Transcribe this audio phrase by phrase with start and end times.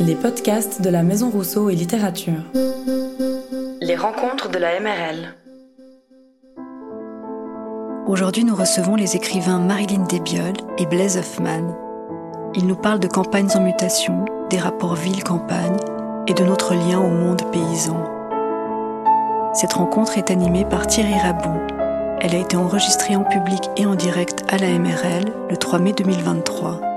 [0.00, 2.42] Les podcasts de la Maison Rousseau et Littérature.
[3.80, 5.34] Les rencontres de la MRL.
[8.06, 11.76] Aujourd'hui, nous recevons les écrivains Marilyn Desbiol et Blaise Hoffman.
[12.54, 15.76] Ils nous parlent de campagnes en mutation, des rapports ville-campagne
[16.26, 18.02] et de notre lien au monde paysan.
[19.54, 21.58] Cette rencontre est animée par Thierry Rabou.
[22.20, 25.92] Elle a été enregistrée en public et en direct à la MRL le 3 mai
[25.92, 26.87] 2023.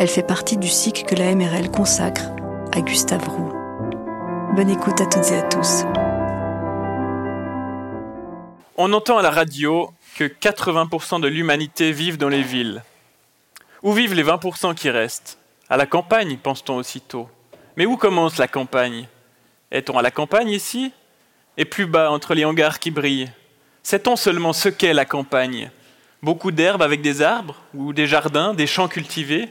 [0.00, 2.22] Elle fait partie du cycle que la MRL consacre
[2.72, 3.52] à Gustave Roux.
[4.54, 5.82] Bonne écoute à toutes et à tous.
[8.76, 12.84] On entend à la radio que 80% de l'humanité vivent dans les villes.
[13.82, 15.36] Où vivent les 20% qui restent?
[15.68, 17.28] À la campagne, pense-t-on aussitôt.
[17.76, 19.08] Mais où commence la campagne?
[19.72, 20.92] Est-on à la campagne ici?
[21.56, 23.32] Et plus bas, entre les hangars qui brillent
[23.82, 25.72] Sait-on seulement ce qu'est la campagne?
[26.22, 29.48] Beaucoup d'herbes avec des arbres, ou des jardins, des champs cultivés?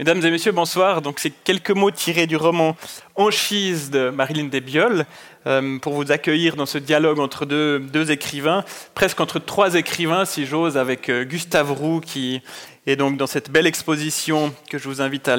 [0.00, 1.02] Mesdames et messieurs, bonsoir.
[1.02, 2.74] Donc, c'est quelques mots tirés du roman
[3.16, 5.04] Anchise de Marilyn Desbiol
[5.46, 10.46] euh, pour vous accueillir dans ce dialogue entre deux, écrivains, presque entre trois écrivains, si
[10.46, 12.40] j'ose, avec euh, Gustave Roux qui
[12.86, 15.36] est donc dans cette belle exposition que je vous invite à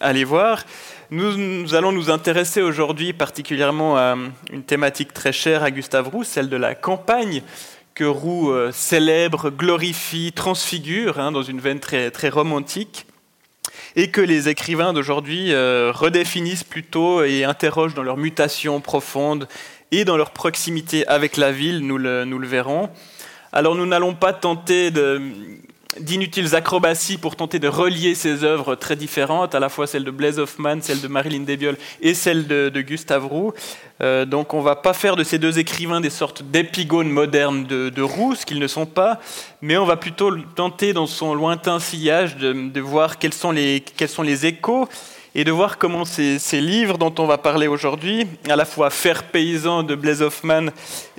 [0.00, 0.64] aller, voir.
[1.10, 4.16] Nous, allons nous intéresser aujourd'hui particulièrement à
[4.50, 7.42] une thématique très chère à Gustave Roux, celle de la campagne
[7.94, 13.04] que Roux euh, célèbre, glorifie, transfigure hein, dans une veine très romantique
[13.98, 19.48] et que les écrivains d'aujourd'hui euh, redéfinissent plutôt et interrogent dans leur mutation profonde
[19.90, 22.90] et dans leur proximité avec la ville, nous nous le verrons.
[23.52, 25.20] Alors nous n'allons pas tenter de,
[26.00, 30.10] d'inutiles acrobaties pour tenter de relier ces œuvres très différentes, à la fois celle de
[30.10, 33.52] Blaise Hoffman, celle de Marilyn Desbiol et celle de, Gustave Roux.
[34.00, 37.64] Euh, donc on ne va pas faire de ces deux écrivains des sortes d'épigones modernes
[37.64, 39.18] de, de, Roux, ce qu'ils ne sont pas,
[39.62, 43.82] mais on va plutôt tenter dans son lointain sillage de, de voir quels sont, les,
[43.96, 44.88] quels sont les échos
[45.38, 49.22] et de voir comment ces, livres dont on va parler aujourd'hui, à la fois Faire
[49.22, 50.70] paysan de Blaise Hoffman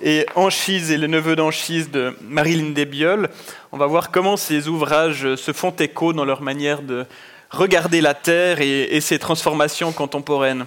[0.03, 3.29] et Anchise et le neveu d'Anchise de Marilyn Desbiol,
[3.71, 7.05] on va voir comment ces ouvrages se font écho dans leur manière de
[7.49, 10.65] regarder la terre et, ses transformations contemporaines.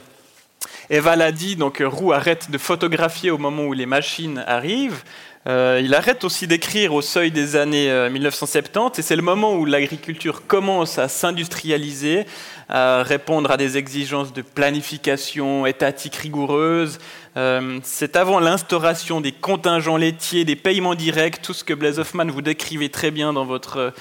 [0.88, 5.02] Eva l'a dit, donc Roux arrête de photographier au moment où les machines arrivent.
[5.48, 9.54] Euh, il arrête aussi d'écrire au seuil des années 1970 euh, et c'est le moment
[9.54, 12.26] où l'agriculture commence à s'industrialiser,
[12.68, 16.98] à répondre à des exigences de planification étatique rigoureuse.
[17.36, 22.26] Euh, c'est avant l'instauration des contingents laitiers, des paiements directs, tout ce que Blaise Hoffman
[22.26, 23.92] vous décrivait très bien dans votre,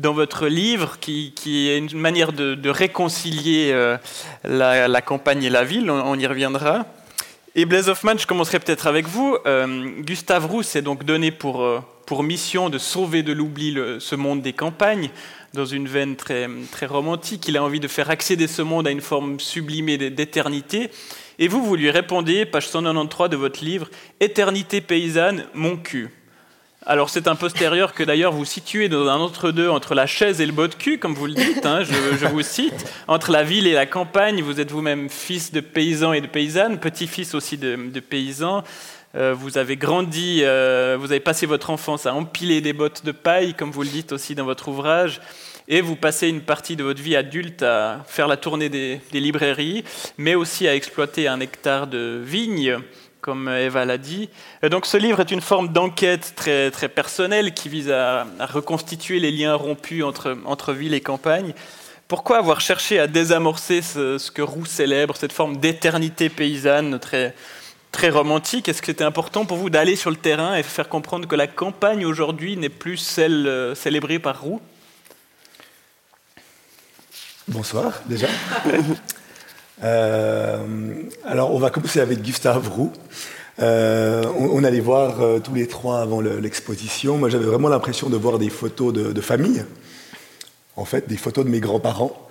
[0.00, 3.72] dans votre livre, qui, est une manière de, réconcilier
[4.42, 6.84] la, campagne et la ville, on y reviendra.
[7.56, 9.36] Et Blaise Hoffman, je commencerai peut-être avec vous.
[9.44, 14.14] Euh, Gustave Roux s'est donc donné pour, euh, pour mission de sauver de l'oubli ce
[14.14, 15.10] monde des campagnes,
[15.52, 17.48] dans une veine très, très romantique.
[17.48, 20.90] Il a envie de faire accéder ce monde à une forme sublimée d'éternité.
[21.40, 23.90] Et vous, vous lui répondez, page 193 de votre livre,
[24.20, 26.10] Éternité paysanne, mon cul.
[26.86, 30.46] Alors c'est un postérieur que d'ailleurs vous situez dans un entre-deux entre la chaise et
[30.46, 32.90] le bot de cul, comme vous le dites, hein, je, vous cite.
[33.06, 36.80] Entre la ville et la campagne, vous êtes vous-même fils de paysans et de paysannes,
[36.80, 38.64] petit-fils aussi de, paysans.
[39.14, 43.12] Euh, vous avez grandi, euh, vous avez passé votre enfance à empiler des bottes de
[43.12, 45.20] paille, comme vous le dites aussi dans votre ouvrage.
[45.68, 49.20] Et vous passez une partie de votre vie adulte à faire la tournée des, des
[49.20, 49.84] librairies,
[50.16, 52.78] mais aussi à exploiter un hectare de vignes
[53.20, 54.28] comme Eva l'a dit.
[54.62, 59.30] donc ce livre est une forme d'enquête très, très personnelle qui vise à, reconstituer les
[59.30, 61.54] liens rompus entre, entre ville et campagne.
[62.08, 67.34] Pourquoi avoir cherché à désamorcer ce, que Roux célèbre, cette forme d'éternité paysanne très,
[67.92, 68.68] très romantique?
[68.68, 71.46] Est-ce que c'était important pour vous d'aller sur le terrain et faire comprendre que la
[71.46, 74.60] campagne aujourd'hui n'est plus celle euh, célébrée par Roux?
[77.46, 78.28] Bonsoir déjà.
[79.82, 80.58] Euh,
[81.24, 82.92] alors, on va commencer avec Gustave Roux.
[83.60, 87.18] Euh, on, allait voir euh, tous les trois avant l'exposition.
[87.18, 89.64] Moi, j'avais vraiment l'impression de voir des photos de, famille,
[90.76, 92.28] en fait, des photos de mes grands-parents,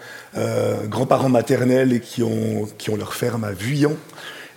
[0.85, 2.67] grands-parents maternels qui ont,
[2.97, 3.95] leur ferme à Vuillon.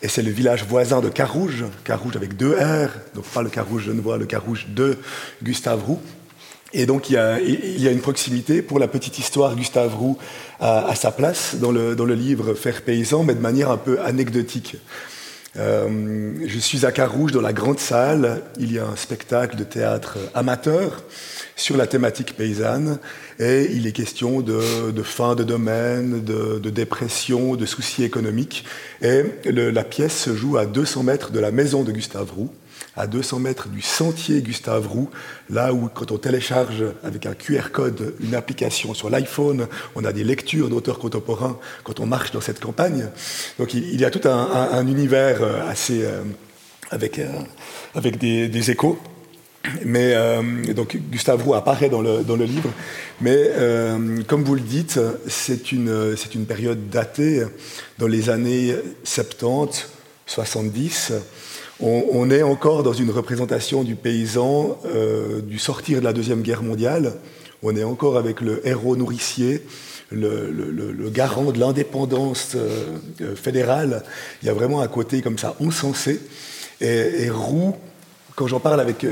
[0.05, 3.85] Et c'est le village voisin de Carouge, Carouge avec deux R, donc pas le Carouge
[3.85, 4.99] genevois, le Carouge de
[5.45, 6.01] Gustave Roux.
[6.75, 8.63] Et donc il y, a, une proximité.
[8.63, 10.17] Pour la petite histoire, Gustave Roux
[10.61, 14.77] a sa place dans le, dans livre Faire paysan, mais de manière un peu anecdotique.
[15.59, 18.43] Euh, je suis à Carouge, dans la grande salle.
[18.59, 21.03] Il y a un spectacle de théâtre amateur
[21.57, 22.99] sur la thématique paysanne.
[23.39, 24.61] Et il est question de,
[25.03, 28.65] fin de domaine, de, dépression, de soucis économiques.
[29.03, 32.51] Et la pièce se joue à 200 mètres de la maison de Gustave Roux.
[32.97, 35.09] À 200 mètres du sentier Gustave Roux,
[35.51, 40.13] là où quand on télécharge avec un QR code une application sur l'iPhone, on a
[40.13, 43.09] des lectures d'auteurs contemporains quand on marche dans cette campagne.
[43.59, 46.05] Donc il, y a tout un, univers euh, assez...
[46.05, 46.23] Euh,
[46.91, 47.27] avec, euh,
[47.95, 48.99] avec des, échos.
[49.85, 50.15] Mais
[50.75, 52.69] donc Gustave Roux apparaît dans le, dans le livre,
[53.21, 53.49] mais
[54.27, 54.99] comme vous le dites,
[55.29, 57.45] c'est une, une période datée
[57.99, 58.75] dans les années
[59.05, 59.89] 70,
[60.27, 61.13] 70
[61.83, 66.63] on, est encore dans une représentation du paysan euh, du sortir de la Deuxième Guerre
[66.63, 67.15] mondiale.
[67.63, 69.63] On est encore avec le héros nourricier,
[70.11, 74.05] le, garant de l'indépendance euh, euh, fédérale.
[74.43, 76.21] Il y a vraiment un côté comme ça encensé.
[76.81, 77.75] Et, et Roux,
[78.37, 79.05] quand j'en parle avec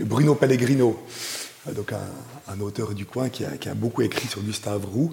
[0.00, 0.98] Bruno Pellegrino,
[1.74, 5.12] donc un, auteur du coin qui a, beaucoup écrit sur Gustave Roux,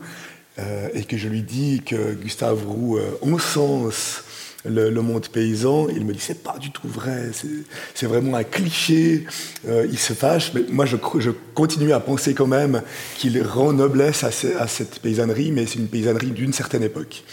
[0.94, 4.24] et que je lui dis que Gustave Roux encense
[4.68, 5.88] le, monde paysan.
[5.90, 7.32] Il me dit c'est pas du tout vrai,
[7.94, 9.26] c'est vraiment un cliché.
[9.68, 10.98] Euh, il se fâche, mais moi je,
[11.54, 12.82] continue à penser quand même
[13.18, 14.30] qu'il rend noblesse à,
[14.60, 17.24] à cette paysannerie, mais c'est une paysannerie d'une certaine époque.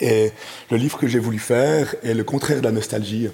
[0.00, 0.32] Et
[0.70, 3.28] le livre que j'ai voulu faire est le contraire de la nostalgie.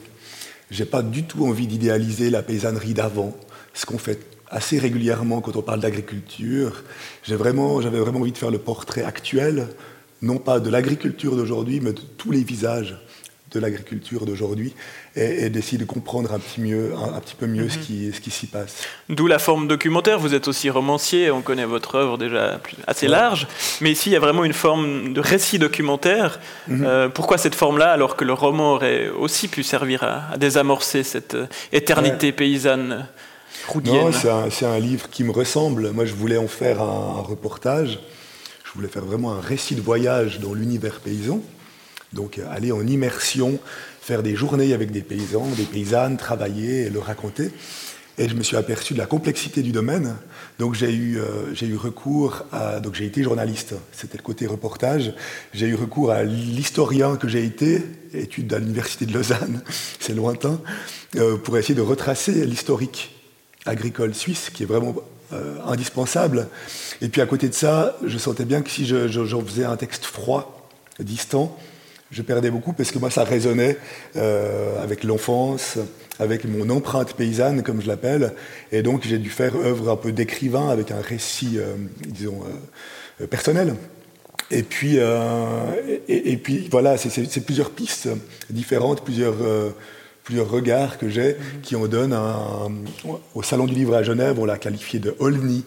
[0.70, 3.36] J'ai pas du tout envie d'idéaliser la paysannerie d'avant,
[3.74, 6.84] ce qu'on fait assez régulièrement quand on parle d'agriculture.
[7.22, 9.68] J'avais vraiment, vraiment envie de faire le portrait actuel,
[10.22, 12.98] non pas de l'agriculture d'aujourd'hui, mais de tous les visages
[13.52, 14.74] de l'agriculture d'aujourd'hui
[15.16, 17.84] et, d'essayer de comprendre un petit, mieux, un, petit peu mieux ce mhm.
[17.84, 18.84] qui, ce qui s'y passe.
[19.08, 20.18] D'où la forme documentaire.
[20.18, 23.48] Vous êtes aussi romancier, on connaît votre œuvre déjà assez large,
[23.80, 26.40] mais ici il y a vraiment une forme de récit documentaire.
[26.68, 26.84] Mhm.
[26.84, 31.34] Euh, pourquoi cette forme-là alors que le roman aurait aussi pu servir à, désamorcer cette
[31.34, 33.06] euh, éternité paysanne
[33.66, 34.12] roudienne?
[34.12, 35.90] C'est un, livre qui me ressemble.
[35.90, 37.98] Moi je voulais en faire un reportage.
[38.64, 41.40] Je voulais faire vraiment un récit de voyage dans l'univers paysan.
[42.12, 43.58] Donc euh, aller en immersion,
[44.00, 47.50] faire des journées avec des paysans, des paysannes, travailler et le raconter.
[48.18, 50.16] Et je me suis aperçu de la complexité du domaine.
[50.58, 52.80] Donc j'ai eu, euh, eu recours à...
[52.80, 55.14] Donc j'ai été journaliste, c'était le côté reportage.
[55.54, 57.82] J'ai eu recours à l'historien que j'ai été,
[58.12, 59.62] étude à l'université de Lausanne,
[60.00, 60.60] c'est lointain,
[61.16, 63.16] euh, pour essayer de retracer l'historique
[63.66, 64.96] agricole suisse, qui est vraiment
[65.64, 66.48] indispensable.
[67.02, 70.04] Et puis à côté de ça, je sentais bien que si j'en faisais un texte
[70.04, 70.68] froid,
[70.98, 71.56] distant,
[72.10, 73.78] je perdais beaucoup parce que moi, ça résonnait
[74.16, 75.78] euh, avec l'enfance,
[76.18, 78.34] avec mon empreinte paysanne, comme je l'appelle.
[78.72, 81.74] Et donc, j'ai dû faire œuvre un peu d'écrivain avec un récit, euh,
[82.06, 82.40] disons,
[83.20, 83.74] euh, personnel.
[84.50, 84.98] Et puis,
[86.08, 88.08] et, puis voilà, c'est plusieurs pistes
[88.48, 89.36] différentes, plusieurs,
[90.24, 92.72] plusieurs regards que j'ai qui en donnent un,
[93.36, 95.64] au Salon du Livre à Genève, on l'a qualifié de Olni,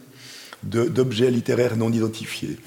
[0.64, 2.58] d'objets littéraires non identifiés.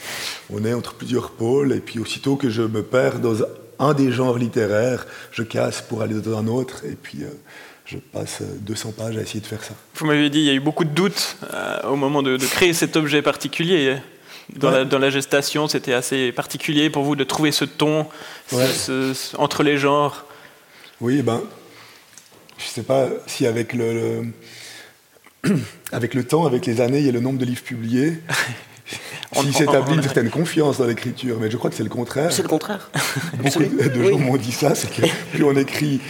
[0.49, 3.43] On est entre plusieurs pôles, et puis aussitôt que je me perds dans
[3.79, 7.29] un des genres littéraires, je casse pour aller dans un autre, et puis euh,
[7.85, 9.75] je passe 200 pages à essayer de faire ça.
[9.95, 12.73] Vous m'avez dit, il y a eu beaucoup de doutes euh, au moment de, créer
[12.73, 13.97] cet objet particulier.
[14.55, 18.07] Dans, la, gestation, c'était assez particulier pour vous de trouver ce ton
[19.39, 20.25] entre les genres.
[21.01, 21.43] Oui, ben,
[22.57, 24.27] je ne sais pas si avec le,
[25.93, 28.23] avec le temps, avec les années et le nombre de livres publiés,
[29.33, 32.33] s'il s'établit une certaine confiance dans l'écriture, mais je crois que c'est le contraire.
[32.33, 32.91] C'est le contraire.
[33.43, 35.03] Beaucoup de gens m'ont dit ça, c'est que
[35.33, 36.01] plus on écrit,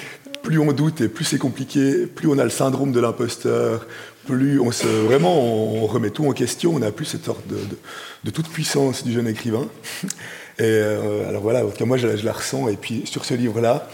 [0.43, 3.87] plus on doute et plus c'est compliqué, plus on a le syndrome de l'imposteur,
[4.27, 8.31] plus on se vraiment on remet tout en question, on n'a plus cette sorte de,
[8.31, 9.67] toute puissance du jeune écrivain.
[10.59, 12.69] Et euh, alors voilà, moi je, la ressens.
[12.69, 13.89] Et puis sur ce livre-là,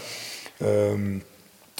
[0.61, 1.17] euh,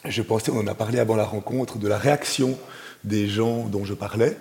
[0.06, 2.58] je pensais, on en a parlé avant la rencontre, de la réaction
[3.04, 4.38] des gens dont je parlais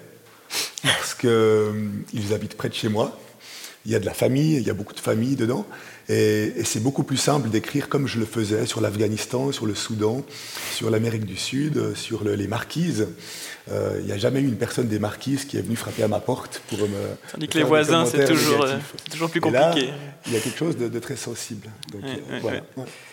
[0.83, 3.19] parce qu'ils euh, habitent près de chez moi.
[3.85, 5.67] Il y a de la famille, il y a beaucoup de familles dedans.
[6.09, 10.25] Et, c'est beaucoup plus simple d'écrire comme je le faisais sur l'Afghanistan, sur le Soudan,
[10.73, 13.09] sur l'Amérique du Sud, sur les Marquises.
[13.71, 16.09] Euh, il n'y a jamais eu une personne des Marquises qui est venue frapper à
[16.09, 17.17] ma porte pour me.
[17.31, 18.77] Tandis que les voisins, c'est toujours, euh,
[19.11, 19.91] toujours, plus compliqué.
[20.27, 21.69] il y a quelque chose de, très sensible.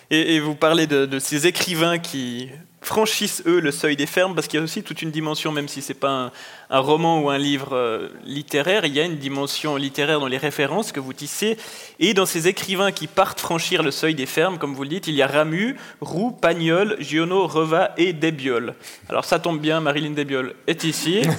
[0.09, 2.49] Et, vous parlez de, ces écrivains qui
[2.81, 5.67] franchissent, eux, le seuil des fermes, parce qu'il y a aussi toute une dimension, même
[5.67, 6.31] si ce n'est pas un,
[6.77, 10.91] roman ou un livre euh, littéraire, il y a une dimension littéraire dans les références
[10.91, 11.57] que vous tissez.
[11.99, 15.07] Et dans ces écrivains qui partent franchir le seuil des fermes, comme vous le dites,
[15.07, 18.75] il y a Ramu, Roux, Pagnol, Giono, Reva et Desbiol.
[19.09, 21.21] Alors ça tombe bien, Marilyn Desbiol est ici.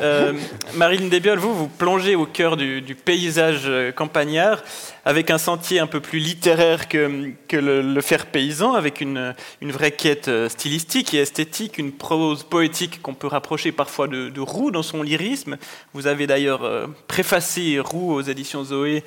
[0.00, 0.32] Euh,
[0.74, 4.62] Marilyn Desbiol, vous, vous plongez au cœur du, paysage euh, campagnard
[5.04, 9.72] avec un sentier un peu plus littéraire que, que le, faire paysan, avec une, une
[9.72, 14.82] vraie quête stylistique et esthétique, une prose poétique qu'on peut rapprocher parfois de, Roux dans
[14.82, 15.56] son lyrisme.
[15.94, 19.04] Vous avez d'ailleurs euh, préfacé Roux aux éditions Zoé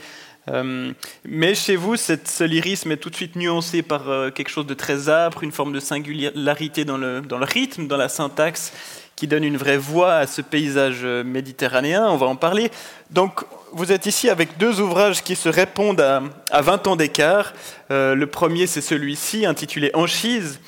[0.50, 0.92] Euh,
[1.24, 4.74] mais chez vous, ce lyrisme est tout de suite nuancé par euh, quelque chose de
[4.74, 8.74] très âpre, une forme de singularité dans le, dans le rythme, dans la syntaxe,
[9.16, 12.08] qui donne une vraie voix à ce paysage méditerranéen.
[12.10, 12.72] On va en parler.
[13.12, 13.42] Donc,
[13.72, 17.54] vous êtes ici avec deux ouvrages qui se répondent à, à 20 ans d'écart.
[17.92, 20.60] le premier, c'est celui-ci, intitulé Anchise,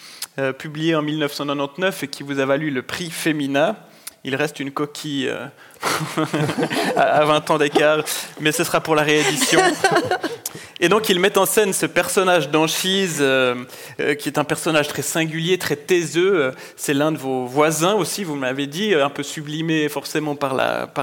[0.60, 3.76] publié en 1999 et qui vous a valu le prix Femina
[4.26, 5.48] il reste une coquille euh,
[6.96, 8.04] à 20 ans d'écart,
[8.40, 9.60] mais ce sera pour la réédition.
[10.80, 13.56] Et donc il met en scène ce personnage d'Anchise, euh,
[14.00, 16.52] euh, qui est un personnage très singulier, très taiseux.
[16.78, 20.56] C'est l'un de vos voisins aussi, vous m'avez dit, un peu sublimé forcément par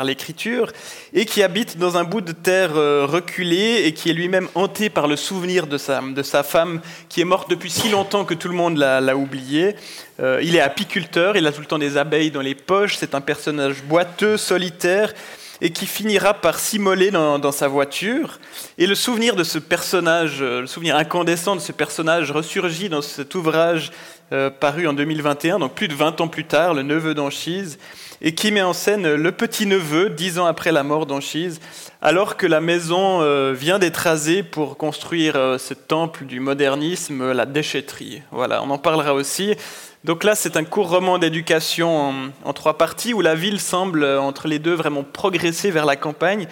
[0.04, 0.80] l'écriture, par
[1.12, 5.08] et qui habite dans un bout de terre reculé et qui est lui-même hanté par
[5.08, 8.48] le souvenir de sa, de sa femme, qui est morte depuis si longtemps que tout
[8.48, 9.76] le monde l'a oublié.
[10.20, 13.14] Euh, il est apiculteur, il a tout le temps des abeilles dans les poches, c'est
[13.14, 15.14] un personnage boiteux, solitaire,
[15.62, 18.38] et qui finira par s'immoler dans, sa voiture.
[18.78, 23.02] Et le souvenir de ce personnage, euh, le souvenir incandescent de ce personnage ressurgit dans
[23.02, 23.90] cet ouvrage
[24.32, 27.78] euh, paru en 2021, donc plus de 20 ans plus tard, Le neveu d'Anchise,
[28.22, 31.60] et qui met en scène le petit-neveu, dix ans après la mort d'Anchise,
[32.02, 38.20] alors que la maison vient d'être rasée pour construire ce temple du modernisme, la déchetterie.
[38.30, 39.54] Voilà, on en parlera aussi.
[40.02, 44.20] Donc là, c'est un court roman d'éducation en, trois parties où la ville semble, euh,
[44.20, 46.46] entre les deux, vraiment progresser vers la campagne.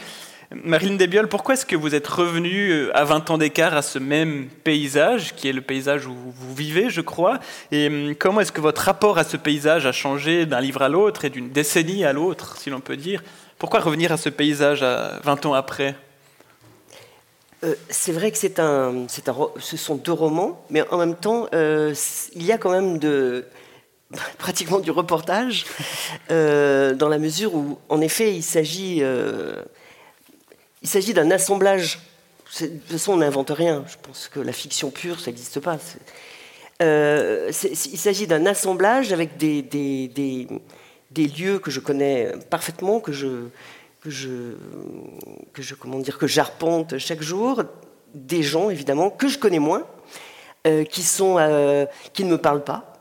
[0.50, 3.98] Marilyn Desbioles, pourquoi est-ce que vous êtes revenue euh, à 20 ans d'écart à ce
[3.98, 7.38] même paysage, qui est le paysage où vous vivez, je crois?
[7.70, 10.88] Et hum, comment est-ce que votre rapport à ce paysage a changé d'un livre à
[10.88, 13.22] l'autre et d'une décennie à l'autre, si l'on peut dire?
[13.58, 15.94] Pourquoi revenir à ce paysage à 20 ans après?
[17.62, 21.92] Euh, c'est vrai que un, un, ce sont deux romans, mais en même temps, euh,
[22.34, 23.44] il y a quand même de,
[24.38, 25.66] pratiquement du reportage,
[26.30, 29.02] dans la mesure où, en effet, il s'agit,
[30.88, 32.00] il s'agit d'un assemblage.
[32.62, 33.84] De toute façon, on n'invente rien.
[33.86, 35.76] Je pense que la fiction pure, ça n'existe pas.
[36.80, 40.48] il s'agit d'un assemblage avec des, des, des,
[41.10, 43.48] des, lieux que je connais parfaitement, que je,
[44.00, 44.54] que je,
[45.52, 47.64] que je comment dire, que j'arpente chaque jour,
[48.14, 49.86] des gens évidemment que je connais moins,
[50.66, 52.94] euh, qui sont, euh, qui ne me parlent pas,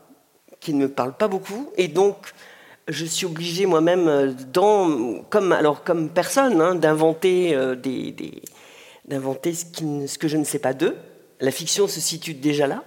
[0.60, 2.18] qui ne me parlent pas beaucoup, et donc
[2.88, 4.32] je suis obligée moi-même, euh,
[5.30, 8.42] comme alors comme personne, hein, d'inventer des, des
[9.08, 10.96] ce, que je ne sais pas d'eux.
[11.40, 12.82] La fiction se situe déjà là.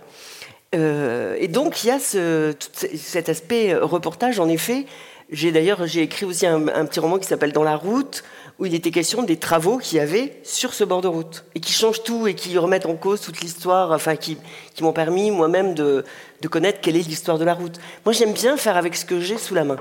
[0.73, 2.53] et donc il y a ce,
[2.95, 4.85] cet aspect reportage, en effet,
[5.31, 8.23] j'ai d'ailleurs j'ai écrit aussi un, petit roman qui s'appelle Dans la route,
[8.61, 11.59] où il était question des travaux qu'il y avait sur ce bord de route et
[11.59, 14.37] qui changent tout et qui remettent en cause toute l'histoire, enfin qui,
[14.81, 16.05] m'ont permis moi-même de,
[16.41, 17.79] de, connaître quelle est l'histoire de la route.
[18.05, 19.77] Moi, j'aime bien faire avec ce que j'ai sous la main.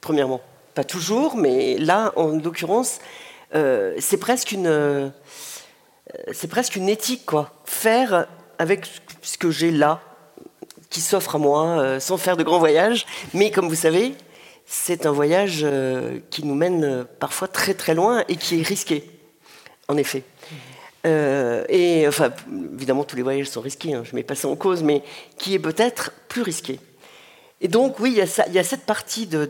[0.00, 0.40] Premièrement,
[0.74, 2.98] pas toujours, mais là, en l'occurrence,
[3.54, 5.08] euh, c'est presque une, euh,
[6.32, 7.52] c'est presque une éthique, quoi.
[7.66, 8.26] Faire
[8.58, 8.84] avec
[9.22, 10.00] ce que j'ai là,
[10.90, 13.06] qui s'offre à moi, euh, sans faire de grands voyages.
[13.32, 14.16] Mais comme vous savez,
[14.66, 18.62] c'est un voyage euh, qui nous mène euh, parfois très très loin et qui est
[18.62, 19.08] risqué,
[19.86, 20.24] en effet.
[21.06, 22.32] Euh, et enfin,
[22.74, 25.04] évidemment, tous les voyages sont risqués, hein, je mets pas ça en cause, mais
[25.38, 26.80] qui est peut-être plus risqué.
[27.60, 29.48] Et donc, oui, il y, a cette partie de,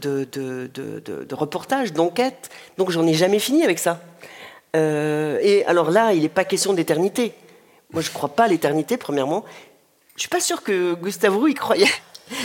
[1.33, 4.01] reportage, d'enquête, donc j'en ai jamais fini avec ça.
[4.75, 7.33] et alors là, il n'est pas question d'éternité.
[7.93, 9.45] Moi, je ne crois pas à l'éternité, premièrement.
[10.15, 11.91] Je suis pas sûr que Gustave Roux y croyait.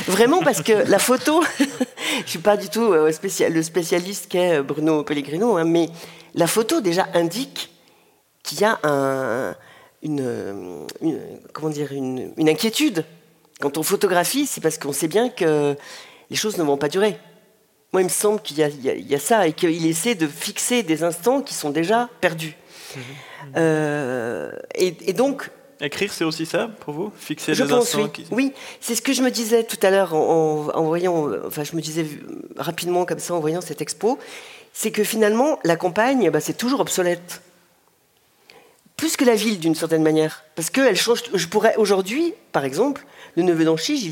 [0.07, 1.43] Vraiment, parce que la photo,
[2.25, 3.11] je suis pas du tout euh,
[3.49, 5.89] le spécialiste qu'est euh, Bruno Pellegrino, hein, mais
[6.35, 7.71] la photo déjà indique
[8.43, 8.79] qu'il y a
[10.01, 10.85] une,
[11.53, 13.05] comment dire, une, inquiétude.
[13.59, 15.75] Quand on photographie, c'est parce qu'on sait bien que
[16.29, 17.17] les choses ne vont pas durer.
[17.93, 21.41] Moi, il me semble qu'il y, a ça et qu'il essaie de fixer des instants
[21.41, 22.55] qui sont déjà perdus.
[22.95, 22.99] Mmh.
[23.57, 25.49] Euh, et, donc,
[25.81, 27.11] Écrire, c'est aussi ça pour vous?
[27.17, 28.25] Fixer je les pense, instants oui.
[28.31, 31.81] oui, c'est ce que je me disais tout à l'heure en, voyant, enfin je me
[31.81, 32.05] disais
[32.55, 34.19] rapidement comme ça en voyant cette expo,
[34.73, 37.41] c'est que finalement la campagne, bah, c'est toujours obsolète.
[38.95, 40.43] Plus que la ville d'une certaine manière.
[40.53, 41.23] Parce qu'elle change.
[41.33, 43.03] Je pourrais aujourd'hui, par exemple,
[43.35, 44.07] le neveu d'Anchise,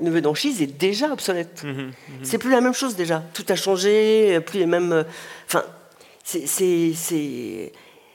[0.00, 0.22] neveu
[0.62, 1.62] est déjà obsolète.
[1.62, 3.22] Mmh mmh c'est plus la même chose déjà.
[3.34, 5.04] Tout a changé, plus les mêmes.
[5.46, 5.62] Enfin,
[6.24, 6.46] c'est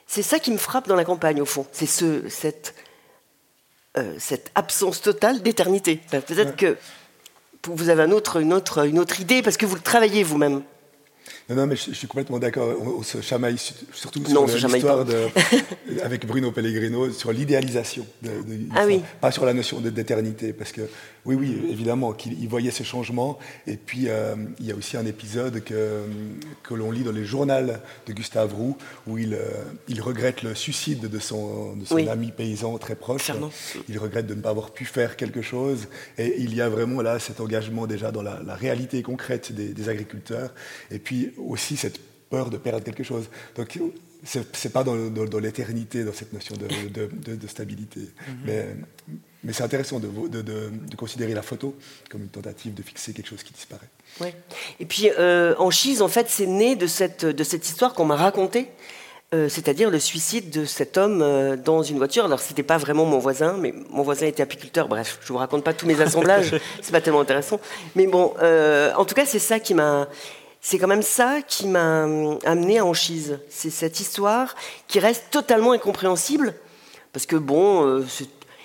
[0.07, 1.67] c'est ça qui me frappe dans la campagne au fond.
[1.71, 2.74] C'est ce, cette
[4.17, 6.01] cette absence totale d'éternité.
[6.09, 6.77] Peut-être que
[7.67, 10.63] vous avez un autre, une, autre, une autre idée parce que vous le travaillez vous-même.
[11.49, 12.75] Non, non, mais je, suis complètement d'accord.
[12.81, 13.57] On, se chamaille
[13.93, 15.05] surtout sur l'histoire
[16.03, 18.05] avec Bruno Pellegrino sur l'idéalisation.
[18.23, 18.31] De,
[18.75, 19.01] ah oui.
[19.21, 20.81] Pas sur la notion d'éternité, parce que
[21.25, 23.37] Oui, oui, évidemment, qu'il voyait ce changement.
[23.67, 26.03] Et puis, euh, il y a aussi un épisode que,
[26.63, 29.39] que l'on lit dans les journaux de Gustave Roux, où il, euh,
[29.87, 33.31] il regrette le suicide de son, de son ami paysan très proche.
[33.89, 35.87] Il regrette de ne pas avoir pu faire quelque chose.
[36.17, 40.53] Et il y a vraiment là cet engagement déjà dans la, réalité concrète des, agriculteurs.
[40.89, 42.00] Et puis aussi cette
[42.30, 43.30] peur de perdre quelque chose.
[43.56, 43.80] Donc,
[44.24, 48.00] c'est pas dans, dans, l'éternité, dans cette notion de, de, stabilité.
[48.00, 48.38] Mhm.
[48.46, 48.65] Mais
[49.46, 50.08] mais c'est intéressant de,
[50.42, 51.75] de, considérer la photo
[52.10, 53.89] comme une tentative de fixer quelque chose qui disparaît.
[54.20, 54.34] Ouais.
[54.80, 58.15] Et puis, euh, Anchise, en fait, c'est né de cette, de cette histoire qu'on m'a
[58.15, 58.72] racontée,
[59.36, 62.25] euh, c'est-à-dire le suicide de cet homme euh, dans une voiture.
[62.25, 64.88] Alors, c'était pas vraiment mon voisin, mais mon voisin était apiculteur.
[64.88, 67.60] Bref, je vous raconte pas tous mes assemblages, c'est pas tellement intéressant.
[67.96, 70.08] Mais bon, euh, en tout cas, c'est ça qui m'a.
[70.67, 72.05] C'est quand même ça qui m'a
[72.43, 73.38] amené à Anchise.
[73.51, 74.55] C'est cette histoire
[74.88, 76.55] qui reste totalement incompréhensible.
[77.13, 78.03] Parce que bon,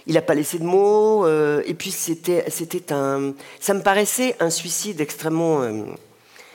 [0.07, 1.27] il n'a pas laissé de mots.
[1.27, 5.85] Euh, et puis c'était, ça me paraissait un suicide extrêmement euh,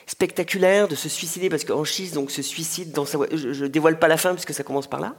[0.07, 4.07] spectaculaire de se suicider parce qu'Anchise donc se suicide dans sa je, je dévoile pas
[4.07, 5.13] la fin puisque ça commence par là.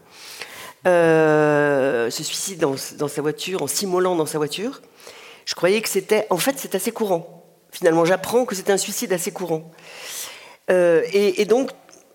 [0.88, 4.83] Euh, se suicide dans, sa voiture en s'immolant dans sa voiture.
[5.45, 7.45] Je croyais que c'était, en fait, c'est assez courant.
[7.71, 9.71] Finalement, j'apprends que c'est un suicide assez courant.
[10.68, 11.70] Et, et donc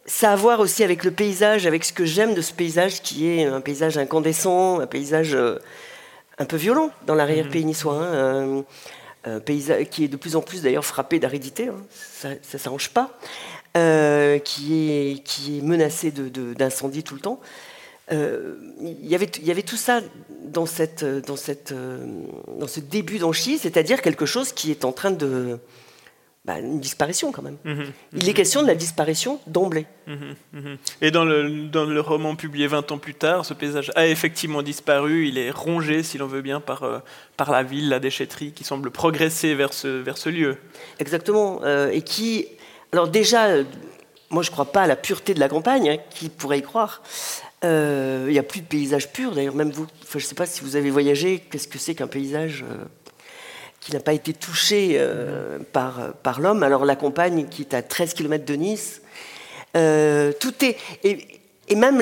[0.06, 3.02] ça a à voir aussi avec le paysage, avec ce que j'aime de ce paysage
[3.02, 5.38] qui est un paysage incandescent, un paysage
[6.38, 7.68] un peu violent dans l'arrière-pays mhm.
[7.68, 7.96] niçois.
[7.96, 8.64] Hein,
[9.24, 12.90] un, paysage qui est de plus en plus d'ailleurs frappé d'aridité, hein, ça ne s'arrange
[12.90, 13.18] pas,
[13.78, 17.40] euh, qui, est, qui est menacé d'incendie tout le temps.
[18.12, 20.02] Euh, y il y avait tout ça
[20.44, 22.06] dans, cette, dans, cette, euh,
[22.60, 25.60] dans ce début d'Anchise, c'est-à-dire quelque chose qui est en train de,
[26.44, 27.58] bah, une disparition quand même.
[27.64, 27.92] Mhm.
[28.14, 29.86] Il est question de la disparition d'emblée.
[30.08, 30.36] Mhm.
[30.54, 30.78] Mhm.
[31.02, 34.64] Et dans le, dans le roman publié 20 ans plus tard, ce paysage a effectivement
[34.64, 35.28] disparu.
[35.28, 36.98] Il est rongé, si l'on veut bien, par, euh,
[37.38, 40.58] par la ville, la déchetterie, qui semble progresser vers ce, vers ce lieu.
[40.98, 41.62] Exactement.
[41.64, 42.48] Euh, et qui.
[42.92, 43.64] Alors, déjà, euh,
[44.32, 46.64] moi, je ne crois pas à la pureté de la campagne, hein, qui pourrait y
[46.64, 47.04] croire.
[47.64, 49.86] Il n'y a plus de paysage pur, d'ailleurs, même vous.
[50.12, 52.66] je ne sais pas si vous avez voyagé, qu'est-ce que c'est qu'un paysage
[53.82, 56.64] qui n'a pas été touché euh, par, par l'homme.
[56.64, 59.02] Alors la campagne qui est à 13 km de Nice,
[59.76, 60.78] euh, tout est...
[61.04, 61.28] Et,
[61.76, 62.02] même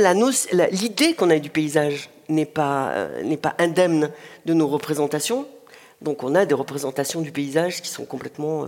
[0.72, 4.10] l'idée qu'on a du paysage n'est pas, euh, pas indemne
[4.46, 5.48] de nos représentations.
[6.02, 8.65] Donc on a des représentations du paysage qui sont complètement,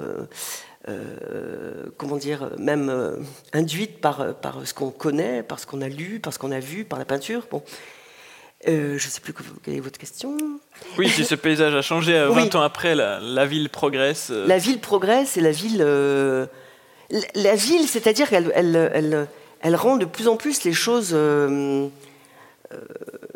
[1.97, 3.17] comment dire, même
[3.52, 6.60] induites par, par ce qu'on connaît, par ce qu'on a lu, par ce qu'on a
[6.60, 7.47] vu, par la peinture.
[7.50, 7.63] Bon.
[8.67, 10.38] Euh, je ne sais plus quelle est votre question.
[10.97, 14.30] Oui, si ce paysage a changé 20 euh, ans après, la, ville progresse.
[14.32, 14.45] Euh.
[14.47, 15.80] La ville progresse et la ville.
[15.80, 19.28] la, ville, c'est-à-dire qu'elle elle,
[19.62, 21.15] elle, rend de plus en plus les choses.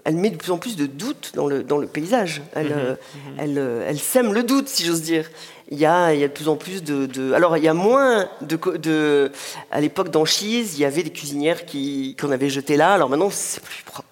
[0.06, 2.44] elle met de plus en plus de doutes dans le, dans le paysage.
[2.54, 3.40] Elle, mhm, mhm.
[3.40, 3.58] elle,
[3.88, 5.28] elle, sème le doute, si j'ose dire.
[5.72, 7.08] Il y, a, il y a de plus en plus de.
[7.08, 8.60] de alors, il y a moins de.
[8.78, 9.32] de
[9.72, 12.94] à l'époque d'Anchise, il y avait des cuisinières qu'on avait jetées là.
[12.94, 14.05] Alors maintenant, c'est plus propre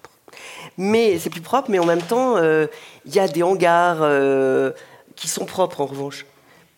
[0.78, 2.66] mais c'est plus propre, mais en même temps, euh,
[3.06, 4.72] il y a des hangars euh,
[5.16, 6.26] qui sont propres en revanche.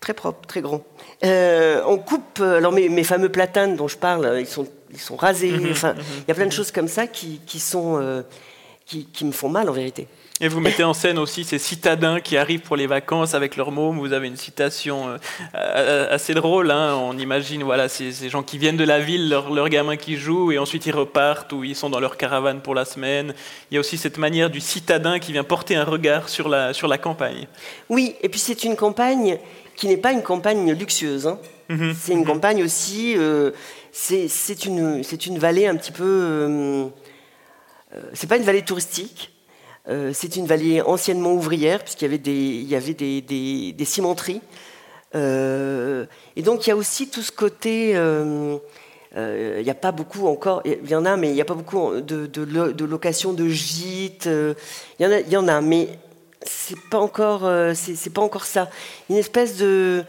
[0.00, 0.82] Très propres, très grands.
[1.24, 5.50] Euh, on coupe, alors mes, fameux platanes dont je parle, ils sont, ils sont rasés.
[5.50, 8.24] Mhm, enfin, mhm, il y a plein de choses comme ça qui, qui sont,
[8.84, 10.06] qui, qui me font mal en vérité.
[10.42, 13.72] Et vous mettez en scène aussi ces citadins qui arrivent pour les vacances avec leurs
[13.72, 13.98] mômes.
[13.98, 15.16] Vous avez une citation euh,
[15.54, 16.70] euh, assez drôle.
[16.70, 16.94] Hein.
[16.94, 20.58] On imagine voilà, ces, gens qui viennent de la ville, leurs gamins qui jouent, et
[20.58, 23.32] ensuite ils repartent ou ils sont dans leur caravane pour la semaine.
[23.70, 26.74] Il y a aussi cette manière du citadin qui vient porter un regard sur la,
[26.74, 27.46] sur la campagne.
[27.88, 29.38] Oui, et puis c'est une campagne
[29.74, 31.28] qui n'est pas une campagne luxueuse.
[31.28, 31.38] Hein.
[31.70, 31.94] Mm-hmm.
[31.98, 32.26] C'est une mm-hmm.
[32.26, 33.14] campagne aussi.
[33.16, 33.52] Euh,
[33.90, 36.04] c'est une, une vallée un petit peu.
[36.04, 36.88] Euh,
[38.12, 39.32] c'est pas une vallée touristique.
[39.88, 44.40] Euh, c'est une vallée anciennement ouvrière, puisqu'il y avait des, il y avait des, cimenteries.
[45.14, 47.92] Euh, et donc il y a aussi tout ce côté.
[47.94, 48.58] Euh,
[49.16, 51.54] il n'y a pas beaucoup encore, il y en a, mais il n'y a pas
[51.54, 54.26] beaucoup de, de, location de gîtes.
[54.26, 55.88] Il y en a, y en a mais
[56.44, 58.68] c'est pas encore, pas encore ça.
[59.08, 60.04] Une espèce de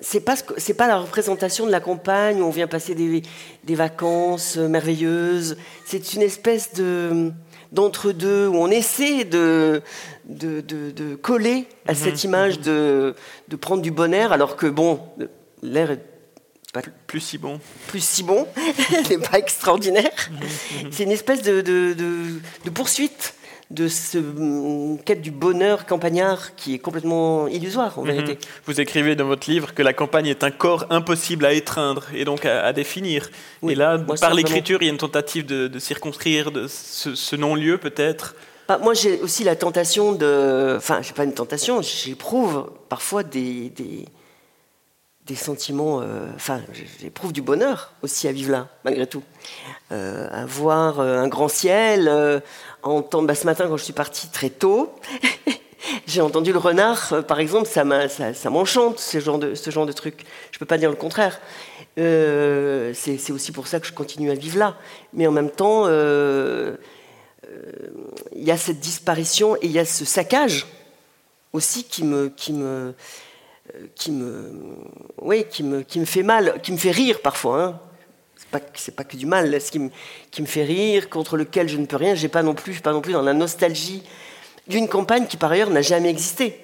[0.00, 3.20] c'est pas c'est pas la représentation de la campagne où on vient passer des,
[3.64, 5.58] des vacances merveilleuses.
[5.84, 7.32] C'est une espèce de
[7.74, 9.82] d'entre-deux, où on essaie de,
[10.24, 11.98] de, coller à mhm.
[11.98, 13.14] cette image de,
[13.48, 15.00] de prendre du bon air, alors que, bon,
[15.62, 16.04] l'air est
[16.72, 17.60] pas plus si bon.
[17.86, 18.48] Plus si bon,
[19.10, 20.10] n'est pas extraordinaire.
[20.30, 20.90] Mhm.
[20.90, 23.34] C'est une espèce de, de poursuite
[23.70, 28.12] de ce mm, quête du bonheur campagnard qui est complètement illusoire en mhm.
[28.12, 28.38] vérité.
[28.66, 32.24] Vous écrivez dans votre livre que la campagne est un corps impossible à étreindre et
[32.24, 33.30] donc à, définir.
[33.62, 38.34] et là, par l'écriture, il y a une tentative de, circonscrire de ce, non-lieu peut-être
[38.68, 40.74] Bah, moi, j'ai aussi la tentation de.
[40.76, 44.06] Enfin, j'ai pas une tentation, j'éprouve parfois des, des,
[45.34, 46.00] sentiments.
[46.02, 46.60] Euh, enfin,
[47.00, 49.22] j'éprouve du bonheur aussi à vivre là, malgré tout.
[49.92, 52.10] Euh, à voir euh, un grand ciel,
[52.82, 53.26] entendre.
[53.26, 54.94] Bah, ce matin, quand je suis partie très tôt,
[56.06, 57.84] j'ai entendu le renard, par exemple, ça,
[58.50, 60.24] m'enchante, ce genre, de, ce truc.
[60.52, 61.40] Je peux pas dire le contraire.
[61.96, 64.76] c'est aussi pour ça que je continue à vivre là.
[65.14, 65.88] Mais en même temps
[68.34, 70.66] il y a cette disparition et il y a ce saccage
[71.52, 72.32] aussi qui me,
[73.94, 74.50] qui me,
[75.20, 77.62] oui, qui me, qui me fait mal, qui me fait rire parfois.
[77.62, 77.80] Hein.
[78.36, 79.90] C'est pas, c'est pas que du mal, ce qui me,
[80.30, 82.14] qui me fait rire, contre lequel je ne peux rien.
[82.14, 84.02] J'ai pas non plus, pas non plus dans la nostalgie
[84.66, 86.58] d'une campagne qui par ailleurs n'a jamais existé.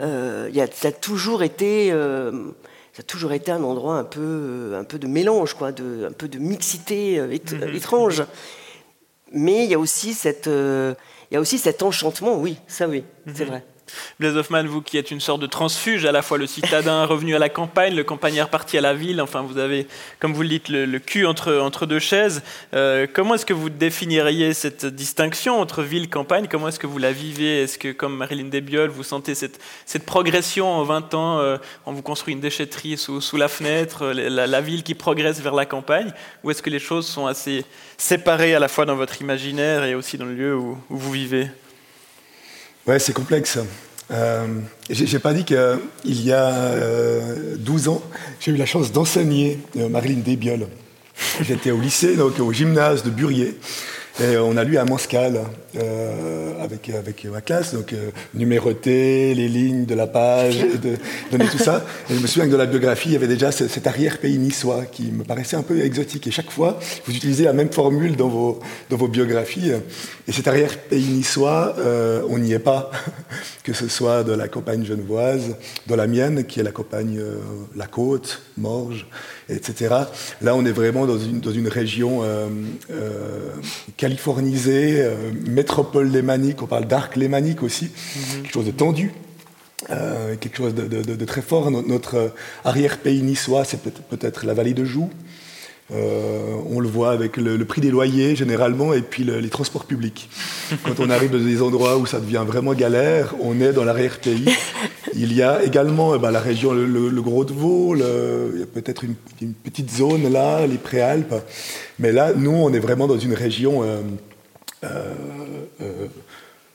[0.00, 2.30] Euh, y a, ça a toujours été, euh,
[2.92, 6.12] ça a toujours été un endroit un peu, un peu de mélange, quoi, de, un
[6.12, 7.74] peu de mixité euh, mm-hmm.
[7.74, 8.24] étrange.
[9.32, 10.94] Mais il y a aussi cette, euh,
[11.30, 13.50] il y a aussi cet enchantement, oui, ça oui, c'est mhm.
[13.50, 13.64] vrai.
[14.18, 17.34] Blaise Hoffman, vous qui êtes une sorte de transfuge, à la fois le citadin revenu
[17.34, 19.86] à la campagne, le campagnard parti à la ville, enfin vous avez,
[20.20, 22.42] comme vous le dites, le, cul entre, entre deux chaises.
[22.74, 26.46] Euh, comment est-ce que vous définiriez cette distinction entre ville et campagne?
[26.50, 27.62] Comment est-ce que vous la vivez?
[27.62, 31.92] Est-ce que, comme Marilyn Desbioles, vous sentez cette, cette progression en 20 ans euh, On
[31.92, 35.66] vous construit une déchetterie sous, sous la fenêtre, euh, la, ville qui progresse vers la
[35.66, 36.12] campagne?
[36.42, 37.64] Ou est-ce que les choses sont assez
[37.98, 41.48] séparées à la fois dans votre imaginaire et aussi dans le lieu où vous vivez?
[42.86, 43.58] Ouais, c'est complexe.
[44.12, 44.46] Euh,
[44.88, 45.56] j'ai pas dit qu'il
[46.04, 46.74] y a
[47.58, 48.02] 12 euh, ans,
[48.38, 50.68] j'ai eu la chance d'enseigner euh, Marilyn Desbioles.
[51.40, 53.58] J'étais au lycée, donc au gymnase de Burier.
[54.18, 55.42] On a lu à Manscal
[55.76, 60.96] euh, avec, avec ma classe, donc euh, numéroter les lignes de la page, de,
[61.30, 61.84] donner tout ça.
[62.08, 64.86] Et je me souviens que dans la biographie, il y avait déjà cet arrière-pays niçois
[64.86, 66.26] qui me paraissait un peu exotique.
[66.26, 69.72] Et chaque fois, vous utilisez la même formule dans vos, dans vos biographies.
[70.26, 72.90] Et cet arrière-pays niçois, euh, on n'y est pas,
[73.64, 77.36] que ce soit de la campagne genevoise, dans la mienne, qui est la campagne euh,
[77.76, 79.06] La Côte, Morges,
[79.50, 79.94] etc.
[80.40, 82.22] Là, on est vraiment dans une, dans une région
[84.06, 88.42] euh, euh, euh, métropole lémanique, on parle d'arc lémanique aussi, mhm.
[88.42, 89.12] quelque chose de tendu.
[90.40, 91.70] quelque chose de, très fort.
[91.70, 92.32] Notre,
[92.64, 95.10] arrière-pays niçois, c'est peut-être la vallée de Joux,
[95.92, 100.28] euh, on le voit avec le, prix des loyers généralement et puis les transports publics.
[100.84, 104.46] Quand on arrive dans des endroits où ça devient vraiment galère, on est dans l'arrière-pays.
[105.18, 108.66] Il y a également eh ben, la région, le, Gros de Vaud, il y a
[108.66, 109.14] peut-être une,
[109.54, 111.34] petite zone là, les Préalpes.
[111.98, 114.02] Mais là, nous, on est vraiment dans une région euh,
[114.84, 116.06] euh,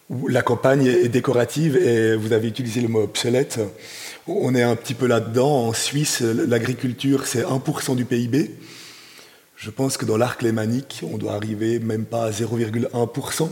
[0.09, 3.59] où la campagne est décorative et vous avez utilisé le mot obsolète.
[4.27, 5.67] On est un petit peu là-dedans.
[5.67, 8.51] En Suisse, l'agriculture, c'est 1% du PIB.
[9.61, 13.47] Je pense que dans l'arc lémanique, on doit arriver même pas à 0,1%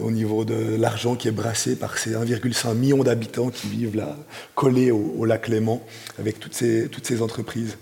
[0.00, 4.16] au niveau de l'argent qui est brassé par ces 1,5 million d'habitants qui vivent là,
[4.54, 5.82] collés au, lac Léman,
[6.18, 7.76] avec toutes ces, toutes ces entreprises.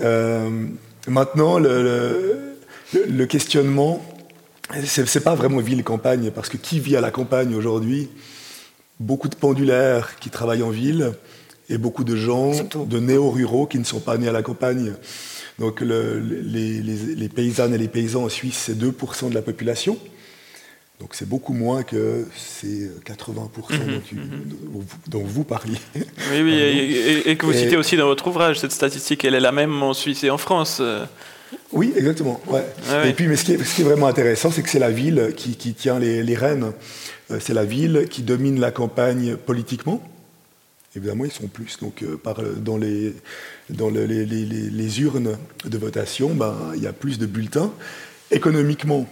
[0.00, 0.66] Euh,
[1.06, 2.56] maintenant, le,
[3.08, 4.04] le, questionnement,
[4.84, 8.08] ce n'est pas vraiment ville-campagne, parce que qui vit à la campagne aujourd'hui?
[8.98, 11.12] Beaucoup de pendulaires qui travaillent en ville
[11.68, 14.94] et beaucoup de gens de néo-ruraux qui ne sont pas nés à la campagne.
[15.60, 19.98] Donc les, paysannes et les paysans en Suisse, c'est 2% de la population.
[20.98, 24.84] Donc c'est beaucoup moins que ces 80% mhm, mhm.
[25.08, 25.78] dont, vous parliez.
[25.94, 26.52] Oui, oui,
[27.26, 29.94] et, que vous citez aussi dans votre ouvrage, cette statistique, elle est la même en
[29.94, 30.82] Suisse et en France.
[31.72, 32.40] Oui, exactement.
[32.48, 32.64] Ouais.
[32.90, 35.74] Ah et puis, mais ce qui est, vraiment intéressant, c'est que c'est la ville qui,
[35.74, 36.72] tient les, les rênes.
[37.30, 40.02] Euh, c'est la ville qui domine la campagne politiquement.
[40.96, 41.78] Évidemment, ils sont plus.
[41.80, 43.14] Donc, euh, par, dans, les,
[43.68, 47.72] dans les, urnes de votation, ben, il y a plus de bulletins.
[48.32, 49.08] Économiquement,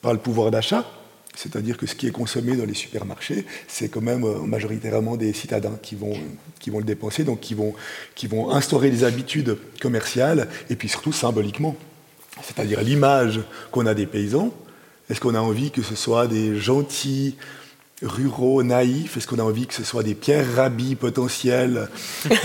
[0.00, 0.86] par le pouvoir d'achat,
[1.34, 5.32] c'est-à-dire que ce qui est consommé dans les supermarchés, c'est quand même euh, majoritairement des
[5.32, 6.14] citadins qui vont,
[6.58, 7.74] qui vont le dépenser, donc qui vont,
[8.14, 11.76] qui vont instaurer des habitudes commerciales, et puis surtout symboliquement.
[12.42, 14.52] C'est-à-dire l'image qu'on a des paysans.
[15.10, 17.36] Est-ce qu'on a envie que ce soit des gentils,
[18.02, 21.88] ruraux, naïfs Est-ce qu'on a envie que ce soit des pierres rabbis potentiels,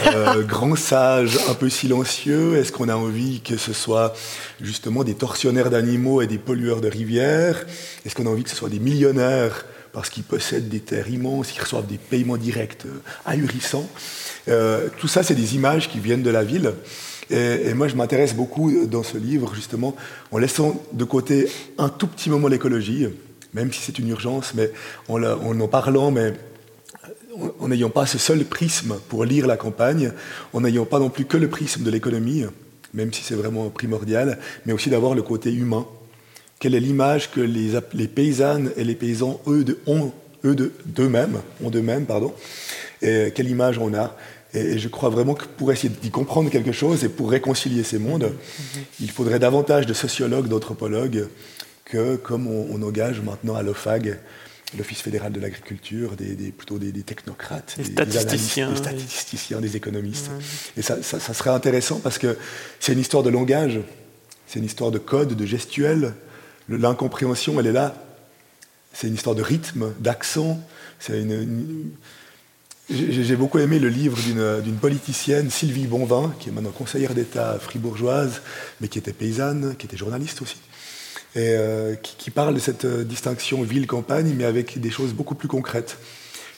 [0.08, 2.58] euh, grands sages, un peu silencieux?
[2.58, 4.13] Est-ce qu'on a envie que ce soit
[4.62, 7.66] justement des tortionnaires d'animaux et des pollueurs de rivières?
[8.06, 11.54] Est-ce qu'on a envie que ce soit des millionnaires parce qu'ils possèdent des terres immenses,
[11.56, 13.88] ils reçoivent des paiements directs euh, ahurissants?
[14.48, 16.74] Euh, Tout ça, c'est des images qui viennent de la ville.
[17.30, 19.96] Et, et moi, je m'intéresse beaucoup dans ce livre, justement,
[20.32, 23.08] en laissant de côté un tout petit moment l'écologie
[23.54, 24.72] même si c'est une urgence, mais
[25.10, 26.34] en, en, parlant, mais
[27.60, 30.12] en n'ayant pas ce seul prisme pour lire la campagne,
[30.54, 32.46] en n'ayant pas non plus que le prisme de l'économie,
[32.94, 35.86] même si c'est vraiment primordial, mais aussi d'avoir le côté humain.
[36.60, 40.12] quelle est l'image que les, paysannes et les paysans, eux, de, ont
[40.46, 41.72] eux d'eux-mêmes, ont
[42.08, 42.34] pardon,
[43.02, 44.16] quelle image on a.
[44.54, 47.98] Et je crois vraiment que pour essayer d'y comprendre quelque chose et pour réconcilier ces
[47.98, 48.34] mondes,
[49.02, 51.28] il faudrait davantage de sociologues, d'anthropologues,
[51.93, 54.17] que comme on, engage maintenant à l'OFAG,
[54.75, 60.32] l'Office fédéral de l'agriculture, des, plutôt des, technocrates, des, statisticiens, des, statisticiens, des économistes.
[60.75, 62.36] Et ça, ça, serait intéressant parce que
[62.79, 63.79] c'est une histoire de langage,
[64.47, 66.15] c'est une histoire de code, de gestuel.
[66.67, 67.95] L'incompréhension, elle est là.
[68.91, 70.60] C'est une histoire de rythme, d'accent.
[70.99, 71.91] C'est une
[72.89, 74.17] j'ai beaucoup aimé le livre
[74.62, 78.41] d'une politicienne, Sylvie Bonvin, qui est maintenant conseillère d'État fribourgeoise,
[78.82, 80.58] mais qui était paysanne, qui était journaliste aussi,
[81.36, 85.48] et euh, qui, parle de cette euh, distinction ville-campagne, mais avec des choses beaucoup plus
[85.48, 85.98] concrètes.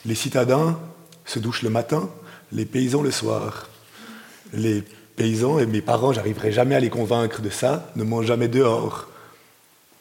[0.06, 0.78] Les citadins
[1.26, 2.10] se douchent le matin,
[2.52, 3.70] les paysans le soir.
[4.54, 4.84] Les
[5.16, 9.08] paysans, et mes parents, j'arriverai jamais à les convaincre de ça, ne mangent jamais dehors.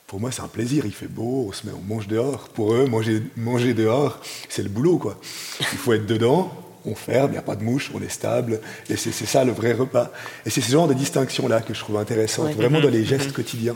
[0.09, 0.85] Pour moi, c'est un plaisir.
[0.87, 2.49] Il fait beau, on se met, on mange dehors.
[2.49, 5.19] Pour eux, manger, manger dehors, c'est le boulot, quoi.
[5.61, 6.53] Il faut être dedans,
[6.85, 8.61] on ferme, il n'y a pas de mouche, on est stable.
[8.91, 10.11] Et c'est ça le vrai repas.
[10.45, 13.75] Et c'est ce genre de distinction-là que je trouve intéressante, vraiment dans les gestes quotidiens.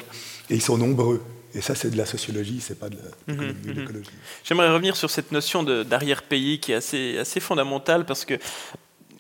[0.51, 1.23] Et ils sont nombreux.
[1.55, 3.37] Et ça, c'est de la sociologie, c'est pas de mhm.
[3.37, 3.73] Mhm.
[3.75, 4.11] l'écologie.
[4.45, 8.35] J'aimerais revenir sur cette notion d'arrière-pays qui est assez, assez fondamentale parce que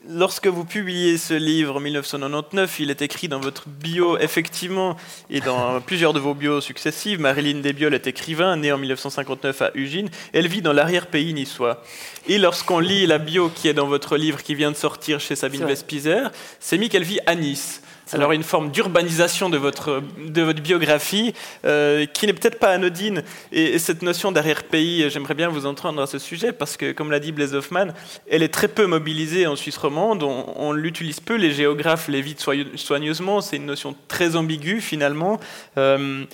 [0.08, 4.96] lorsque vous publiez ce livre en 1999, il est écrit dans votre bio, effectivement,
[5.30, 7.20] et dans plusieurs de vos bios successives.
[7.20, 10.08] Marilyn Desbiol est écrivain, née en 1959 à Ugine.
[10.32, 11.82] Elle vit dans l'arrière-pays niçois.
[12.26, 15.36] Et lorsqu'on lit la bio qui est dans votre livre, qui vient de sortir chez
[15.36, 20.42] Sabine Vespizer, c'est mis qu'elle vit à Nice alors une forme d'urbanisation de votre, de
[20.42, 23.22] votre biographie euh, qui n'est peut-être pas anodine.
[23.52, 27.20] Et, cette notion d'arrière-pays, j'aimerais bien vous entendre à ce sujet parce que, comme l'a
[27.20, 27.88] dit Blaise Hoffman,
[28.30, 30.22] elle est très peu mobilisée en Suisse romande.
[30.22, 32.44] On, l'utilise peu, les géographes l'évitent
[32.76, 33.40] soigneusement.
[33.40, 35.40] C'est une notion très ambiguë finalement.
[35.76, 36.24] Euh,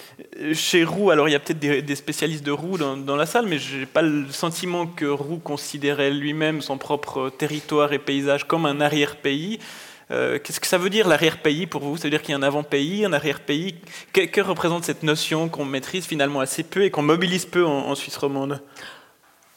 [0.52, 3.46] chez Roux, alors il y a peut-être des, spécialistes de Roux dans, dans la salle,
[3.46, 8.44] mais je n'ai pas le sentiment que Roux considérait lui-même son propre territoire et paysage
[8.44, 9.58] comme un arrière-pays.
[10.14, 11.96] Euh, qu'est-ce que ça veut dire l'arrière-pays pour vous?
[11.96, 13.74] Ça veut dire qu'il y a un avant-pays, un arrière-pays?
[14.12, 18.16] Que, représente cette notion qu'on maîtrise finalement assez peu et qu'on mobilise peu en, Suisse
[18.16, 18.62] romande?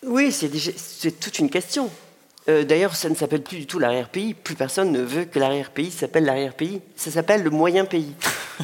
[0.04, 1.92] Oui, c'est toute une question.
[2.50, 4.34] Euh, d'ailleurs, ça ne s'appelle plus du tout l'arrière-pays.
[4.34, 6.82] Plus personne ne veut que l'arrière-pays s'appelle l'arrière-pays.
[6.96, 8.14] Ça s'appelle le moyen pays.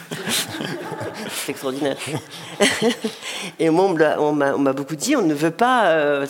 [1.29, 1.97] c'est extraordinaire.
[3.59, 6.25] et moi, on m'a beaucoup dit, on ne veut pas, euh,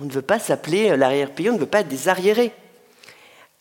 [0.00, 2.52] on ne veut pas s'appeler l'arrière-pays, on ne veut pas être des arriérés.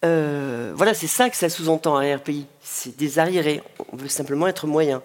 [0.03, 2.47] Euh, voilà, c'est ça que ça sous-entend arrière-pays.
[2.61, 3.61] C'est des arriérés.
[3.91, 5.01] On veut simplement être moyen.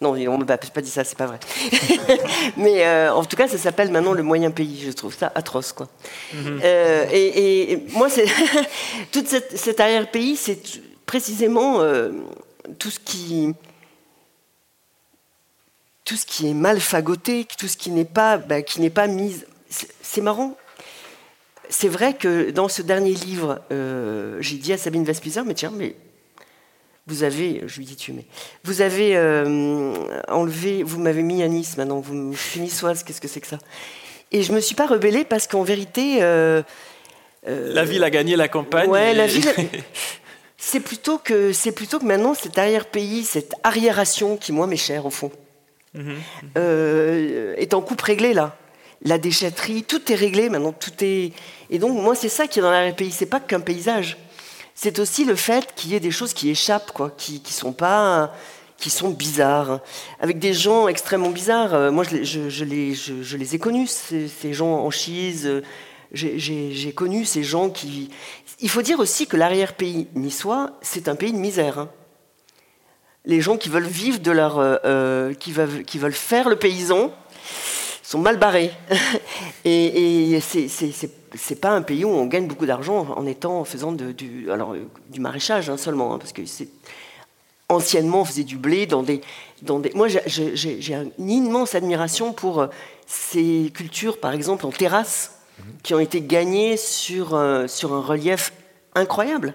[0.00, 1.38] Non, on ne m'a pas dit ça, c'est pas vrai.
[2.56, 4.82] Mais euh, en tout cas, ça s'appelle maintenant le moyen pays.
[4.84, 5.88] Je trouve ça atroce, quoi.
[6.34, 6.60] Mhm.
[6.64, 8.26] Euh, et, moi, c'est
[9.12, 10.60] toute cette, cet arrière-pays, c'est
[11.06, 11.80] précisément
[12.78, 13.54] tout ce qui
[16.04, 19.06] tout ce qui est mal fagoté, tout ce qui n'est pas, bah, qui n'est pas
[19.06, 19.36] mis.
[20.02, 20.56] C'est marrant
[21.72, 25.72] c'est vrai que dans ce dernier livre, euh, j'ai dit à Sabine Vespizer, mais tiens,
[25.74, 25.96] mais
[27.06, 28.26] vous avez, je lui dis tu, mais
[28.62, 29.94] vous avez euh,
[30.28, 33.58] enlevé, vous m'avez mis à Nice maintenant, vous me niçoise, qu'est-ce que c'est que ça?
[34.32, 36.18] Et je me suis pas rebellée parce qu'en vérité.
[36.20, 36.62] Euh,
[37.46, 38.90] la ville a gagné la campagne.
[38.90, 39.48] Ouais, la ville.
[40.58, 45.06] c'est plutôt que c'est plutôt que maintenant cet arrière-pays, cette arriération qui moi m'est chère
[45.06, 45.32] au fond,
[45.94, 46.16] mhm.
[46.54, 48.58] est en coupe réglée là
[49.04, 51.32] la déchetterie, tout est réglé maintenant, tout est.
[51.70, 54.16] Et donc moi c'est ça qui est dans l'arrière-pays, c'est pas qu'un paysage,
[54.74, 57.72] c'est aussi le fait qu'il y ait des choses qui échappent, quoi, qui, qui sont
[57.72, 58.32] pas,
[58.78, 59.80] qui sont bizarres,
[60.20, 61.74] avec des gens extrêmement bizarres.
[61.74, 62.16] Euh, moi je,
[62.64, 65.62] les, je, les, ai connus ces, gens en chise.
[66.12, 68.10] J'ai connu ces gens qui.
[68.60, 71.78] Il faut dire aussi que l'arrière-pays niçois, c'est un pays de misère.
[71.78, 71.88] Hein.
[73.24, 76.56] Les gens qui veulent vivre de leur, euh, euh, qui, veulent, qui veulent faire le
[76.56, 77.12] paysan,
[78.12, 78.70] sont mal barrés.
[79.64, 83.92] et, et c'est pas un pays où on gagne beaucoup d'argent en étant en faisant
[83.92, 84.74] du, alors,
[85.08, 86.68] du maraîchage hein, seulement, hein, parce que c'est
[87.70, 89.22] anciennement on faisait du blé dans des,
[89.62, 89.92] dans des...
[89.94, 92.66] Moi j'ai une immense admiration pour euh,
[93.06, 95.38] ces cultures, par exemple en terrasse,
[95.82, 98.52] qui ont été gagnées sur, euh, sur un relief
[98.94, 99.54] incroyable.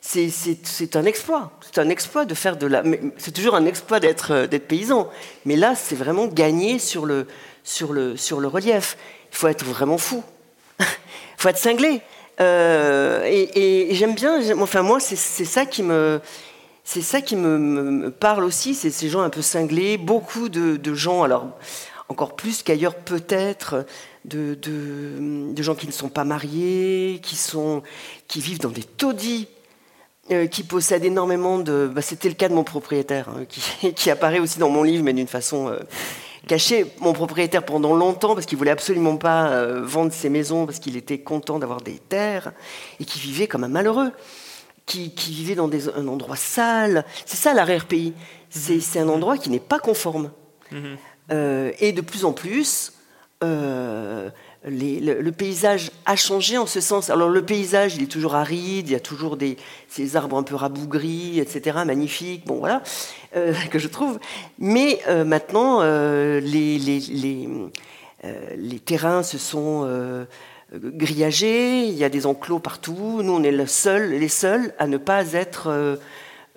[0.00, 1.52] C'est un exploit.
[1.60, 2.82] C'est un exploit de faire de la.
[3.18, 5.10] C'est toujours un exploit d'être euh, paysan.
[5.44, 7.26] Mais là, c'est vraiment gagné sur le,
[7.64, 8.96] sur le, sur le relief.
[9.32, 10.22] Il faut être vraiment fou.
[10.78, 10.86] Il
[11.36, 12.00] faut être cinglé.
[12.40, 16.20] Euh, et, j'aime bien, enfin moi, c'est ça qui me,
[16.84, 21.22] c'est ça qui me, parle aussi, c'est ces gens un peu cinglés, beaucoup de, gens,
[21.22, 21.48] alors
[22.08, 23.84] encore plus qu'ailleurs peut-être,
[24.24, 27.82] de, de, gens qui ne sont pas mariés, qui, sont,
[28.26, 29.46] qui vivent dans des taudis
[30.30, 31.90] euh, qui possède énormément de.
[31.92, 35.02] Bah, C'était le cas de mon propriétaire, hein, qui, qui, apparaît aussi dans mon livre,
[35.02, 35.80] mais d'une façon euh,
[36.46, 36.86] cachée.
[37.00, 40.96] Mon propriétaire, pendant longtemps, parce qu'il voulait absolument pas euh, vendre ses maisons, parce qu'il
[40.96, 42.52] était content d'avoir des terres,
[42.98, 44.12] et qui vivait comme un malheureux,
[44.86, 47.04] qui, qui vivait dans des, un endroit sale.
[47.26, 48.14] C'est ça l'arrière-pays.
[48.48, 50.32] C'est un endroit qui n'est pas conforme.
[50.72, 51.74] Mm-hmm.
[51.80, 52.92] et de plus en plus,
[54.64, 57.10] le, paysage a changé en ce sens.
[57.10, 59.56] Alors le paysage, il est toujours aride, il y a toujours des,
[59.88, 62.82] ces arbres un peu rabougris, etc., magnifiques, bon voilà,
[63.36, 64.18] euh, que je trouve.
[64.58, 67.70] Mais euh, maintenant, euh, les,
[68.84, 70.26] terrains se sont
[70.72, 73.22] grillagés, il y a des enclos partout.
[73.22, 75.98] Nous, on est les seuls à ne pas être,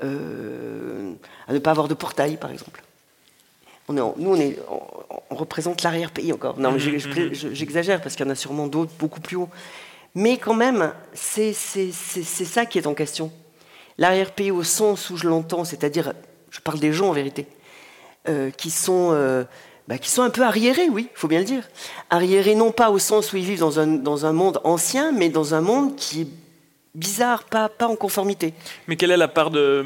[0.02, 2.83] à ne pas avoir de portail, par exemple
[3.89, 4.58] nous, on, est,
[5.30, 6.58] on, représente l'arrière-pays encore.
[6.58, 7.34] Non, mhm, mhm.
[7.34, 9.50] j'exagère parce qu'il y en a sûrement d'autres beaucoup plus hauts.
[10.15, 13.32] Mais quand même, c'est ça qui est en question.
[13.98, 16.13] L'arrière-pays au sens où je l'entends, c'est-à-dire,
[16.50, 17.48] je parle des gens en vérité,
[18.30, 19.43] euh, qui, sont, euh,
[19.88, 21.67] bah, qui sont un peu arriérés, oui, il faut bien le dire.
[22.10, 25.30] Arriérés non pas au sens où ils vivent dans un, dans un monde ancien, mais
[25.30, 26.28] dans un monde qui est
[26.95, 28.53] bizarre, pas, pas en conformité.
[28.88, 29.84] Mais quelle est la part de,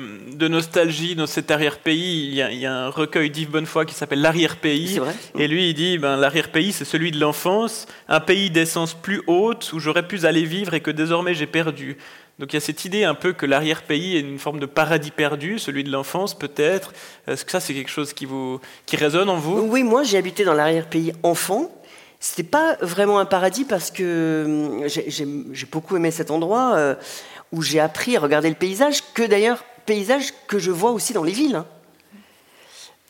[0.47, 2.27] nostalgie dans cet arrière-pays?
[2.27, 4.99] Il, y a un recueil d'Yves Bonnefoy qui s'appelle L'arrière-pays.
[5.37, 9.71] Et lui, il dit ben, l'arrière-pays, c'est celui de l'enfance, un pays d'essence plus haute
[9.73, 11.97] où j'aurais pu aller vivre et que désormais j'ai perdu.
[12.39, 15.09] Donc il y a cette idée un peu que l'arrière-pays est une forme de paradis
[15.09, 16.93] perdu, celui de l'enfance peut-être.
[17.25, 19.59] Est-ce que ça c'est quelque chose qui, vous, qui résonne en vous?
[19.61, 21.71] Oui, moi j'ai habité dans l'arrière-pays enfant
[22.19, 26.95] c'était pas vraiment un paradis parce que hum, j'ai beaucoup aimé cet endroit euh,
[27.51, 31.23] où j'ai appris à regarder le paysage, que d'ailleurs paysage que je vois aussi dans
[31.23, 31.56] les villes.
[31.56, 31.65] Hein.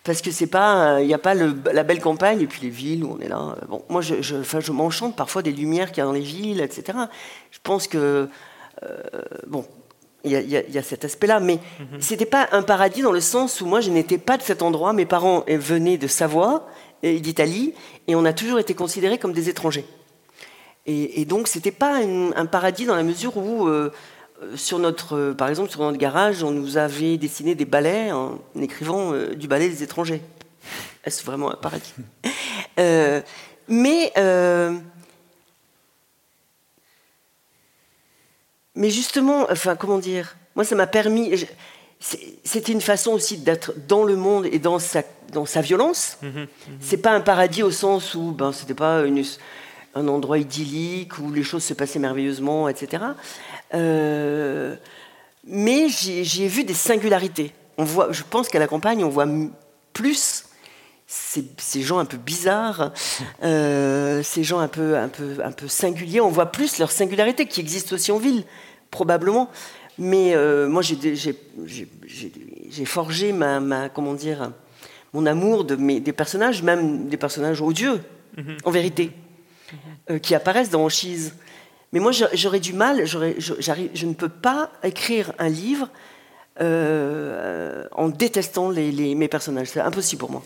[0.03, 3.03] Parce que c'est pas, il n'y a pas la belle campagne et puis les villes
[3.03, 3.57] où on est là.
[3.67, 6.61] Bon, moi, je, je, je m'enchante parfois des lumières qu'il y a dans les villes,
[6.61, 6.97] etc.
[7.51, 8.29] Je pense que
[8.83, 9.01] euh,
[9.47, 9.65] bon,
[10.23, 12.01] il y, a cet aspect-là, mais ce mhm.
[12.01, 14.91] c'était pas un paradis dans le sens où moi je n'étais pas de cet endroit.
[14.93, 16.67] Mes parents venaient de Savoie
[17.03, 17.73] et d'Italie,
[18.07, 19.85] et on a toujours été considérés comme des étrangers.
[20.89, 23.91] Et, donc, c'était pas un paradis dans la mesure où, euh,
[24.55, 29.11] sur notre, par exemple, sur notre garage, on nous avait dessiné des balais en écrivant
[29.11, 30.21] euh, du ballet des étrangers.
[31.03, 31.93] Est-ce vraiment un paradis?
[32.79, 33.21] Euh,
[33.67, 34.13] Mais
[38.75, 40.37] mais justement, enfin, comment dire?
[40.55, 41.33] Moi, ça m'a permis.
[41.99, 45.01] C'était une façon aussi d'être dans le monde et dans sa,
[45.33, 46.17] dans sa violence.
[46.21, 46.47] Ce n'est mhm.
[46.79, 49.03] C'est pas un paradis au sens où ben, c'était pas
[49.95, 53.03] un endroit idyllique où les choses se passaient merveilleusement, etc.
[53.73, 54.75] Euh,
[55.43, 57.53] mais j'ai vu des singularités.
[57.77, 59.27] On voit, je pense qu'à la campagne, on voit
[59.93, 60.45] plus
[61.07, 62.91] ces, ces gens un peu bizarres,
[63.43, 66.21] euh, ces gens un peu, un, peu, un peu singuliers.
[66.21, 68.43] On voit plus leur singularité qui existe aussi en ville,
[68.91, 69.49] probablement.
[69.99, 71.35] Mais euh, moi, j'ai
[72.85, 74.51] forgé ma, comment dire,
[75.13, 77.99] mon amour de mes, des personnages, même des personnages odieux,
[78.37, 78.57] mhm.
[78.63, 79.11] en vérité,
[80.09, 81.33] euh, qui apparaissent dans Anchise.
[81.93, 85.89] Mais moi, j'aurais du mal, je, je, ne peux pas écrire un livre
[86.59, 89.69] euh, en détestant les, mes personnages.
[89.69, 90.43] C'est impossible pour moi.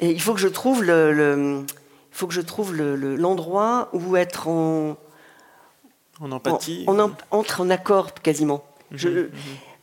[0.00, 4.48] Et il faut que je trouve le, il faut que je trouve l'endroit où être
[4.48, 4.96] en
[6.20, 8.64] en empathie On, entre en accord quasiment.
[8.90, 9.30] Mhm, mhm.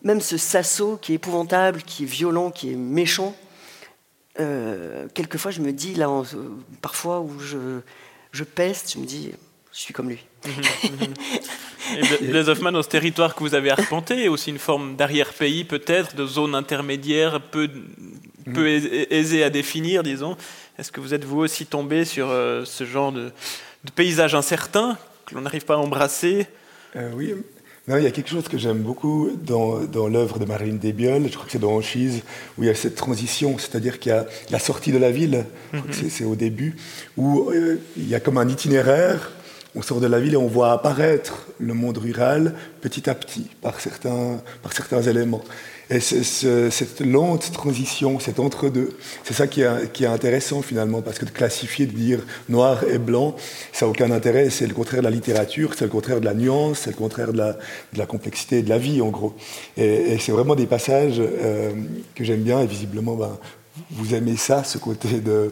[0.04, 3.36] Même ce Sasso qui est épouvantable, qui est violent, qui est méchant,
[4.40, 6.10] euh, quelquefois je me dis, là,
[6.82, 7.80] parfois où je,
[8.32, 9.32] je peste, je me dis,
[9.72, 10.20] je suis comme lui.
[12.22, 15.64] Les mhm, Hoffman, dans ce territoire que vous avez arpenté, est aussi une forme d'arrière-pays
[15.64, 17.70] peut-être, de zone intermédiaire peu,
[18.54, 20.38] peu aisée à définir, disons.
[20.78, 23.32] Est-ce que vous êtes vous aussi tombé sur euh, ce genre de,
[23.84, 26.48] de paysage incertain que l'on n'arrive pas à embrasser
[26.96, 27.34] euh, Oui,
[27.88, 31.28] non, il y a quelque chose que j'aime beaucoup dans, dans l'œuvre de Marine Desbiol,
[31.28, 32.24] je crois que c'est dans Anchise,
[32.58, 35.46] où il y a cette transition, c'est-à-dire qu'il y a la sortie de la ville,
[35.72, 35.82] mhm.
[36.10, 36.76] c'est au début,
[37.16, 39.32] où euh, il y a comme un itinéraire,
[39.76, 43.48] on sort de la ville et on voit apparaître le monde rural petit à petit
[43.62, 45.44] par certains, par certains éléments.
[45.90, 51.20] Et cette lente transition, cet entre-deux, c'est ça qui est, qui est, intéressant finalement, parce
[51.20, 52.20] que de classifier, de dire
[52.50, 53.36] noir et blanc,
[53.72, 56.34] ça n'a aucun intérêt, c'est le contraire de la littérature, c'est le contraire de la
[56.34, 59.36] nuance, c'est le contraire de la, de la, complexité de la vie en gros.
[59.78, 61.72] Et, c'est vraiment des passages euh,
[62.16, 63.38] que j'aime bien, et visiblement, ben,
[63.92, 65.52] vous aimez ça, ce côté de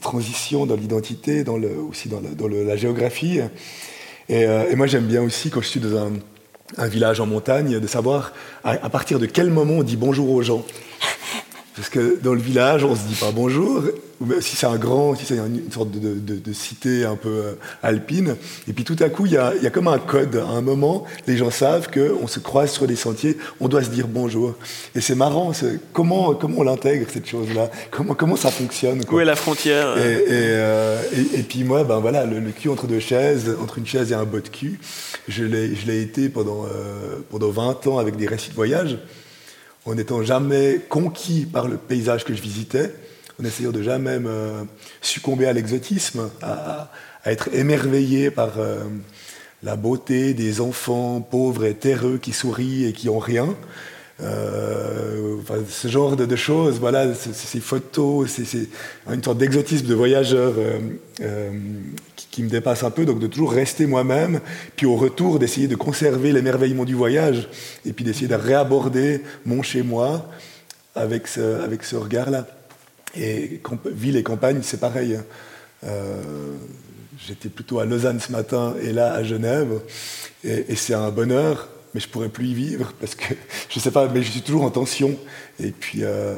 [0.00, 3.40] transition dans l'identité, le, aussi dans, dans la géographie.
[4.28, 6.12] Et, euh, et moi j'aime bien aussi quand je suis dans un
[6.76, 8.32] un village en montagne, de savoir
[8.64, 10.64] à, partir de quel moment on dit bonjour aux gens.
[11.76, 13.82] Parce que dans le village, on ne se dit pas bonjour,
[14.40, 17.52] si c'est un grand, si c'est une sorte de, cité un peu euh,
[17.82, 18.36] alpine.
[18.68, 20.36] Et puis tout à coup, il y a, comme un code.
[20.36, 23.90] À un moment, les gens savent qu'on se croise sur des sentiers, on doit se
[23.90, 24.54] dire bonjour.
[24.94, 25.52] Et c'est marrant,
[25.92, 27.70] comment, comment on l'intègre, cette chose-là?
[27.90, 29.94] Comment, comment ça fonctionne Où est la frontière?
[29.96, 31.02] Euh,
[31.34, 34.24] et, puis moi, ben voilà, le, cul entre deux chaises, entre une chaise et un
[34.24, 34.78] bot de cul,
[35.26, 38.98] je l'ai été pendant, euh, pendant 20 ans avec des récits de voyage
[39.86, 42.92] en n'étant jamais conquis par le paysage que je visitais,
[43.40, 44.18] en essayant de jamais
[45.00, 46.90] succomber à l'exotisme, à,
[47.26, 48.84] être émerveillé par euh,
[49.62, 53.54] la beauté des enfants pauvres et terreux qui sourient et qui ont rien.
[54.22, 58.68] Euh, ce genre de, choses, voilà, ces photos, c'est
[59.10, 60.54] une sorte d'exotisme de voyageur
[61.20, 61.50] euh,
[62.34, 64.40] qui me dépasse un peu, donc de toujours rester moi-même,
[64.74, 67.48] puis au retour d'essayer de conserver l'émerveillement du voyage,
[67.86, 70.28] et puis d'essayer de réaborder mon chez-moi
[70.96, 72.48] avec ce, avec ce regard-là.
[73.16, 75.14] Et ville et campagne, c'est pareil.
[75.14, 75.24] Hein.
[75.84, 76.22] Euh,
[77.24, 79.80] j'étais plutôt à Lausanne ce matin et là à Genève,
[80.42, 83.32] et, c'est un bonheur, mais je pourrais plus y vivre parce que
[83.68, 85.16] je sais pas, mais je suis toujours en tension.
[85.62, 86.34] Et puis, euh,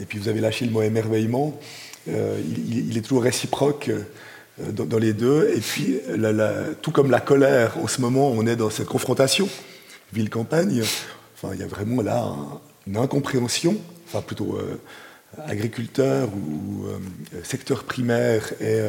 [0.00, 1.60] et puis vous avez lâché le mot émerveillement.
[2.08, 3.90] Euh, il, il, est toujours réciproque.
[4.60, 5.50] Euh, dans, les deux.
[5.54, 5.98] Et puis,
[6.80, 9.48] tout comme la colère, en ce moment, on est dans cette confrontation
[10.12, 10.82] ville-campagne.
[11.34, 12.32] Enfin, il y a vraiment là
[12.86, 13.76] une incompréhension,
[14.06, 14.80] enfin plutôt euh,
[15.48, 16.98] agriculteur ou euh,
[17.42, 18.80] secteur primaire et,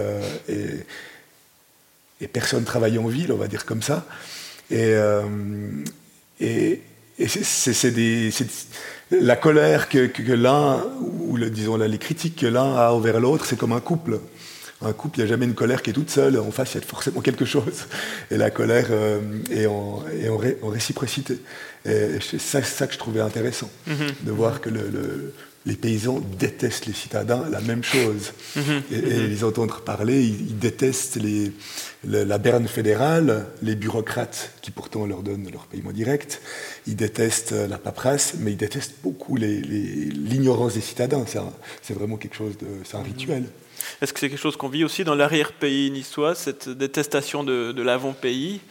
[2.27, 4.05] personnes travaillant en ville, on va dire comme ça.
[4.69, 4.93] Et,
[6.39, 6.81] et,
[7.17, 7.93] c'est
[9.11, 13.73] la colère que, l'un, ou disons les critiques que l'un a envers l'autre, c'est comme
[13.73, 14.19] un couple
[14.81, 16.37] un couple, il n'y a jamais une colère qui est toute seule.
[16.37, 17.85] En face, il y a forcément quelque chose.
[18.31, 19.19] Et la colère euh,
[19.49, 20.03] est, en,
[20.63, 21.39] réciprocité.
[21.85, 24.25] Et c'est ça, que je trouvais intéressant, mm-hmm.
[24.25, 24.69] de voir que
[25.65, 28.33] les paysans détestent les citadins la même chose.
[28.57, 28.81] Mm-hmm.
[28.91, 29.27] Et, mm-hmm.
[29.27, 31.19] les entendre parler, ils, détestent
[32.03, 36.41] la berne fédérale, les bureaucrates qui pourtant leur donnent leur paiement direct.
[36.85, 41.23] Ils détestent la paperasse, mais ils détestent beaucoup l'ignorance des citadins.
[41.81, 42.67] C'est vraiment quelque chose de.
[42.83, 43.45] C'est un rituel.
[44.01, 48.61] Est-ce que c'est quelque chose qu'on vit aussi dans l'arrière-pays niçois, cette détestation de, l'avant-pays?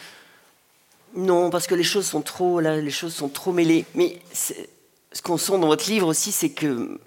[1.16, 3.84] Non, parce que les choses sont trop, là, les choses sont trop mêlées.
[3.94, 6.98] Mais ce qu'on sent dans votre livre aussi, c'est que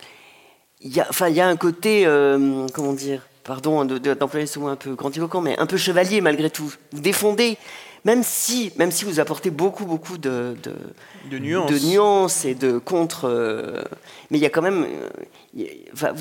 [0.81, 4.59] il y a, enfin, il y a un côté, euh, comment dire, pardon d'employer ce
[4.59, 6.71] mot un peu grandiloquent, mais un peu chevalier malgré tout.
[6.91, 7.57] Vous défendez,
[8.05, 10.55] même si, même si vous apportez beaucoup, beaucoup de,
[11.29, 11.71] de, nuances.
[11.71, 12.45] de nuances.
[12.45, 13.25] et de contre.
[13.25, 13.81] Euh,
[14.29, 14.85] mais il y a quand même.
[14.85, 16.13] Euh,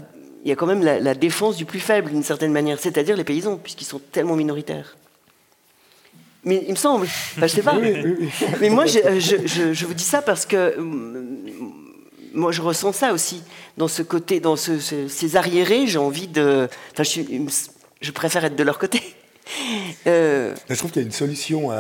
[0.47, 3.25] il y a quand même la, défense du plus faible, d'une certaine manière, c'est-à-dire les
[3.25, 4.97] paysans, puisqu'ils sont tellement minoritaires.
[6.45, 7.75] Mais il me semble, enfin, je sais pas.
[8.61, 11.73] Mais moi, je, vous dis ça parce que mm,
[12.33, 13.43] moi, je ressens ça aussi
[13.77, 15.89] dans ce côté, dans ces arriérés.
[15.89, 17.03] J'ai envie de, enfin,
[18.01, 19.03] je, préfère être de leur côté.
[20.09, 21.71] Euh, je trouve qu'il y a une solution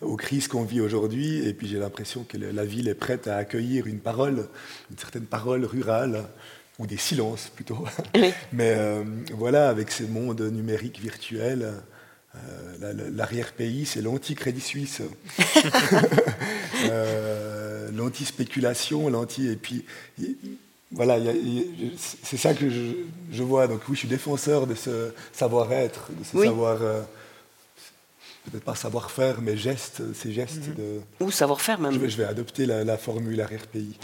[0.00, 3.36] aux crises qu'on vit aujourd'hui, et puis j'ai l'impression que la ville est prête à
[3.36, 4.46] accueillir une parole,
[4.90, 6.24] une certaine parole rurale,
[6.78, 7.84] ou des silences plutôt.
[8.52, 9.04] Mais euh,
[9.34, 11.72] voilà, avec ces mondes numériques virtuels,
[12.36, 15.02] euh, l'arrière-pays, c'est l'anti-crédit suisse,
[16.84, 19.48] euh, l'anti-spéculation, l'anti...
[19.48, 19.84] Et puis,
[20.92, 21.18] voilà,
[21.96, 23.66] c'est ça que je, vois.
[23.66, 26.78] Donc oui, je suis défenseur de ce savoir-être, de ce savoir
[28.48, 30.74] peut-être pas savoir-faire, mais gestes, ces gestes mhm.
[30.74, 31.24] de...
[31.24, 31.94] Ou savoir-faire même.
[31.94, 33.96] Je vais, adopter la, formule arrière-pays.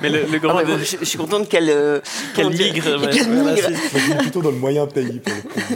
[0.00, 0.58] mais le, grand...
[0.58, 2.00] Ah je, suis contente qu'elle euh,
[2.34, 2.98] qu'elle migre.
[3.12, 5.20] je suis plutôt dans le moyen pays.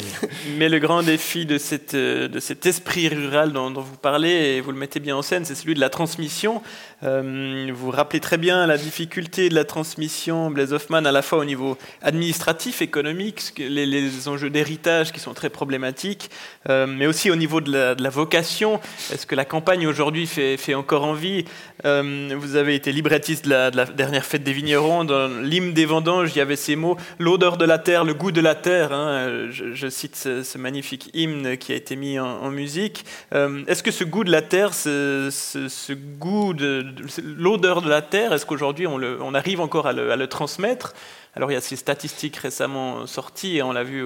[0.59, 4.61] mais le grand défi de, cette, euh, de cet esprit rural dont, vous parlez, et
[4.61, 6.63] vous le mettez bien en scène, c'est celui de la transmission.
[7.03, 11.39] Euh, vous rappelez très bien la difficulté de la transmission, Blaise Hoffman, à la fois
[11.39, 16.31] au niveau administratif, économique, les, les enjeux d'héritage qui sont très problématiques,
[16.69, 18.81] euh, mais aussi au niveau de la, vocation.
[19.13, 21.45] Est-ce que la campagne aujourd'hui fait, encore envie
[21.85, 25.05] euh, Vous avez été librettiste de la, dernière fête des vignerons.
[25.05, 28.33] Dans l'hymne des vendanges, il y avait ces mots l'odeur de la terre, le goût
[28.33, 28.93] de la terre.
[28.93, 29.49] Hein.
[29.51, 33.05] je, cite ce, magnifique hymne qui a été mis en, musique.
[33.35, 36.85] Euh, est-ce que ce goût de la terre, ce, goût de,
[37.23, 40.95] l'odeur de la terre, est-ce qu'aujourd'hui on, arrive encore à le, à le transmettre?
[41.37, 44.05] Alors il y a ces statistiques récemment sorties et on l'a vu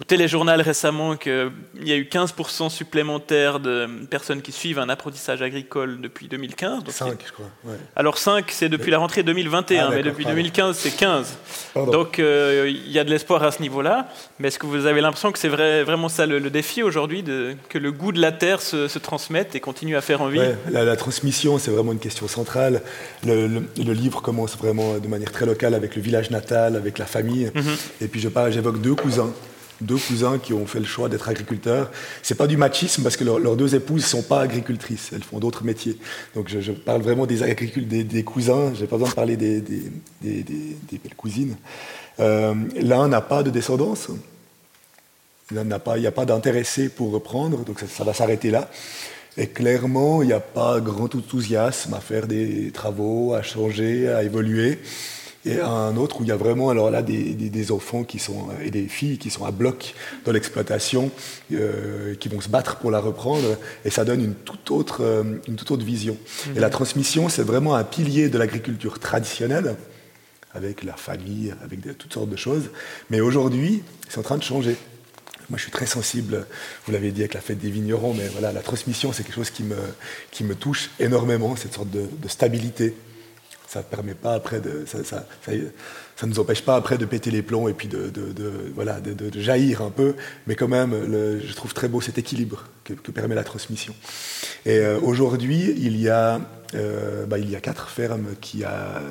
[0.00, 1.52] au téléjournal récemment qu'il
[1.84, 6.82] y a eu 15% supplémentaire de personnes qui suivent un apprentissage agricole depuis 2015.
[6.88, 7.46] 5, je crois.
[7.94, 11.38] Alors 5, c'est depuis la rentrée 2021, ah, mais depuis 2015, c'est 15.
[11.76, 14.08] Donc euh, il y a de l'espoir à ce niveau-là.
[14.40, 17.22] Mais est-ce que vous avez l'impression que c'est vrai, vraiment ça le, défi aujourd'hui,
[17.68, 20.40] que le goût de la terre se, transmette et continue à faire envie
[20.70, 22.82] la, transmission, c'est vraiment une question centrale.
[23.24, 27.52] Le, livre commence vraiment de manière très locale avec le village natal, avec la famille.
[27.54, 27.76] Mhm.
[28.00, 29.32] Et puis j'évoque deux cousins
[29.80, 31.90] deux cousins qui ont fait le choix d'être agriculteurs.
[32.22, 35.64] C'est pas du machisme parce que leurs deux épouses sont pas agricultrices, elles font d'autres
[35.64, 35.98] métiers.
[36.34, 39.62] Donc je, parle vraiment des, des, des cousins, j'ai pas besoin de parler des,
[40.20, 41.56] belles cousines.
[42.20, 44.08] Euh, L'un n'a pas de descendance,
[45.50, 48.70] il n'y a pas d'intéressé pour reprendre, donc ça, va s'arrêter là.
[49.36, 54.22] Et clairement, il n'y a pas grand enthousiasme à faire des travaux, à changer, à
[54.22, 54.78] évoluer
[55.46, 58.48] et un autre où il y a vraiment alors là des, des, enfants qui sont
[58.62, 61.10] et des filles qui sont à bloc dans l'exploitation,
[61.52, 65.40] euh, qui vont se battre pour la reprendre, et ça donne une toute autre, euh,
[65.46, 66.16] une toute autre vision.
[66.56, 69.76] Et la transmission, c'est vraiment un pilier de l'agriculture traditionnelle,
[70.54, 72.70] avec la famille, avec toutes sortes de choses.
[73.10, 74.76] Mais aujourd'hui, c'est en train de changer.
[75.50, 76.46] Moi, je suis très sensible,
[76.86, 79.50] vous l'avez dit avec la fête des vignerons, mais voilà, la transmission, c'est quelque chose
[79.50, 79.76] qui me,
[80.30, 82.94] qui me touche énormément, cette sorte de, de stabilité
[83.74, 87.42] ça permet pas après de, ça, ça, ça, nous empêche pas après de péter les
[87.42, 90.14] plombs et puis de, de, voilà, de, jaillir un peu,
[90.46, 93.94] mais quand même, le, je trouve très beau cet équilibre que, permet la transmission.
[94.64, 96.40] Et euh, aujourd'hui, il y a
[96.74, 99.02] euh, bah, il y a quatre fermes qui, a,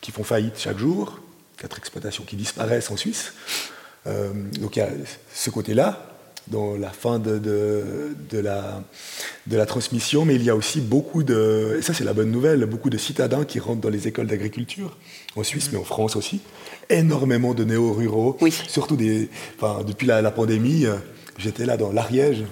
[0.00, 1.20] qui font faillite chaque jour,
[1.56, 3.32] quatre exploitations qui disparaissent en Suisse.
[4.06, 4.90] Euh, donc il y a
[5.34, 6.17] ce côté-là,
[6.50, 8.82] dans la fin de, de, la,
[9.46, 12.30] de la transmission, mais il y a aussi beaucoup de, et ça c'est la bonne
[12.30, 14.96] nouvelle, beaucoup de citadins qui rentrent dans les écoles d'agriculture,
[15.36, 16.40] en Suisse, mais en France aussi.
[16.90, 18.52] Énormément de néo-ruraux, oui.
[18.68, 20.86] surtout des, enfin, depuis la, pandémie,
[21.38, 22.44] j'étais là dans l'Ariège,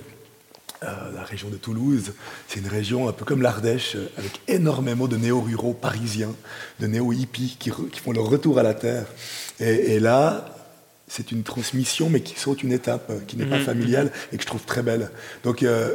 [0.82, 2.12] euh, la région de Toulouse.
[2.48, 6.34] C'est une région un peu comme l'Ardèche, avec énormément de néo-ruraux parisiens,
[6.80, 9.06] de néo-hippies qui, qui, font leur retour à la terre.
[9.58, 10.55] Et, et là,
[11.16, 13.64] c'est une transmission, mais qui saute une étape, euh, qui n'est pas mhm.
[13.64, 15.10] familiale et que je trouve très belle.
[15.44, 15.94] Donc, euh,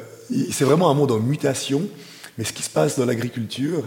[0.51, 1.83] c'est vraiment un monde en mutation.
[2.37, 3.83] Mais ce qui se passe dans l'agriculture,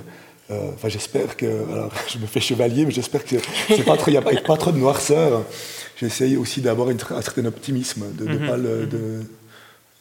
[0.51, 3.37] euh, enfin, j'espère que, alors, je me fais chevalier, mais j'espère que
[3.68, 5.45] c'est pas trop, il n'y a pas, trop de noirceur.
[5.97, 9.26] J'essaye aussi d'avoir un certain optimisme, de, de, mhm.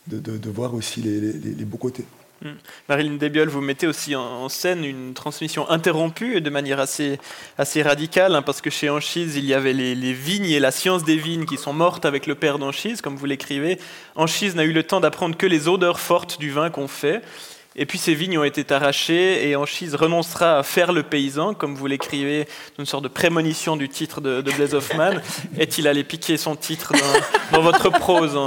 [0.08, 2.06] de, de, voir aussi les, les beaux côtés.
[2.44, 2.50] Mm.
[2.89, 7.18] Marilyn Desbiol, vous mettez aussi en, scène une transmission interrompue de manière assez,
[7.58, 10.72] assez radicale, hein, parce que chez Anchise, il y avait les, les, vignes et la
[10.72, 13.80] science des vignes qui sont mortes avec le père d'Anchise, comme vous l'écrivez.
[14.16, 17.22] Anchise n'a eu le temps d'apprendre que les odeurs fortes du vin qu'on fait.
[17.76, 21.76] Et puis ces vignes ont été arrachées et Anchise renoncera à faire le paysan, comme
[21.76, 22.47] vous l'écrivez,
[22.78, 25.13] une sorte de prémonition du titre de, Blaise Hoffman.
[25.57, 26.93] Est-il allé piquer son titre
[27.51, 28.38] dans, votre prose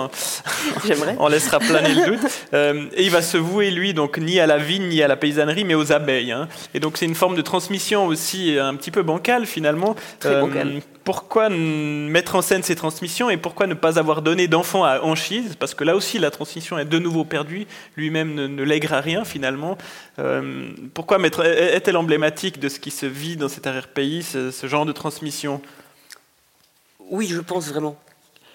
[0.86, 1.16] J'aimerais.
[1.18, 2.30] On laissera planer le doute.
[2.54, 5.16] Euh, et il va se vouer, lui, donc ni à la vigne ni à la
[5.16, 6.32] paysannerie, mais aux abeilles.
[6.32, 6.48] Hein.
[6.74, 9.96] Et donc c'est une forme de transmission aussi un petit peu bancale finalement.
[10.20, 14.82] Très bancale pourquoi mettre en scène ces transmissions et pourquoi ne pas avoir donné d'enfant
[14.82, 15.54] à Anchise?
[15.56, 17.68] Parce que là aussi, la transmission est de nouveau perdue.
[17.96, 19.78] Lui-même ne, ne, lèguera rien finalement.
[20.18, 24.84] Euh, pourquoi mettre, est-elle emblématique de ce qui se vit dans cet arrière-pays, ce, genre
[24.84, 25.62] de transmission?
[27.08, 27.96] Oui, je pense vraiment.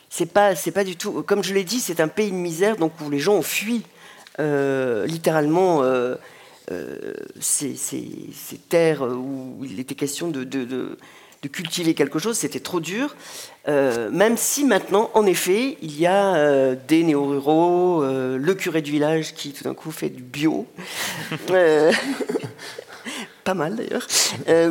[0.10, 1.24] C'est pas, pas du tout.
[1.24, 3.84] Comme je l'ai dit, c'est un pays de misère, donc où les gens ont fui
[4.40, 5.84] euh, littéralement.
[5.84, 6.16] Euh,
[7.40, 7.76] ces,
[8.70, 10.44] terres où il était question de
[11.48, 13.16] cultiver quelque chose, c'était trop dur.
[13.68, 18.82] Euh, même si maintenant, en effet, il y a euh, des néo-ruraux, euh, le curé
[18.82, 20.68] du village qui tout d'un coup fait du bio.
[23.44, 24.08] pas mal d'ailleurs.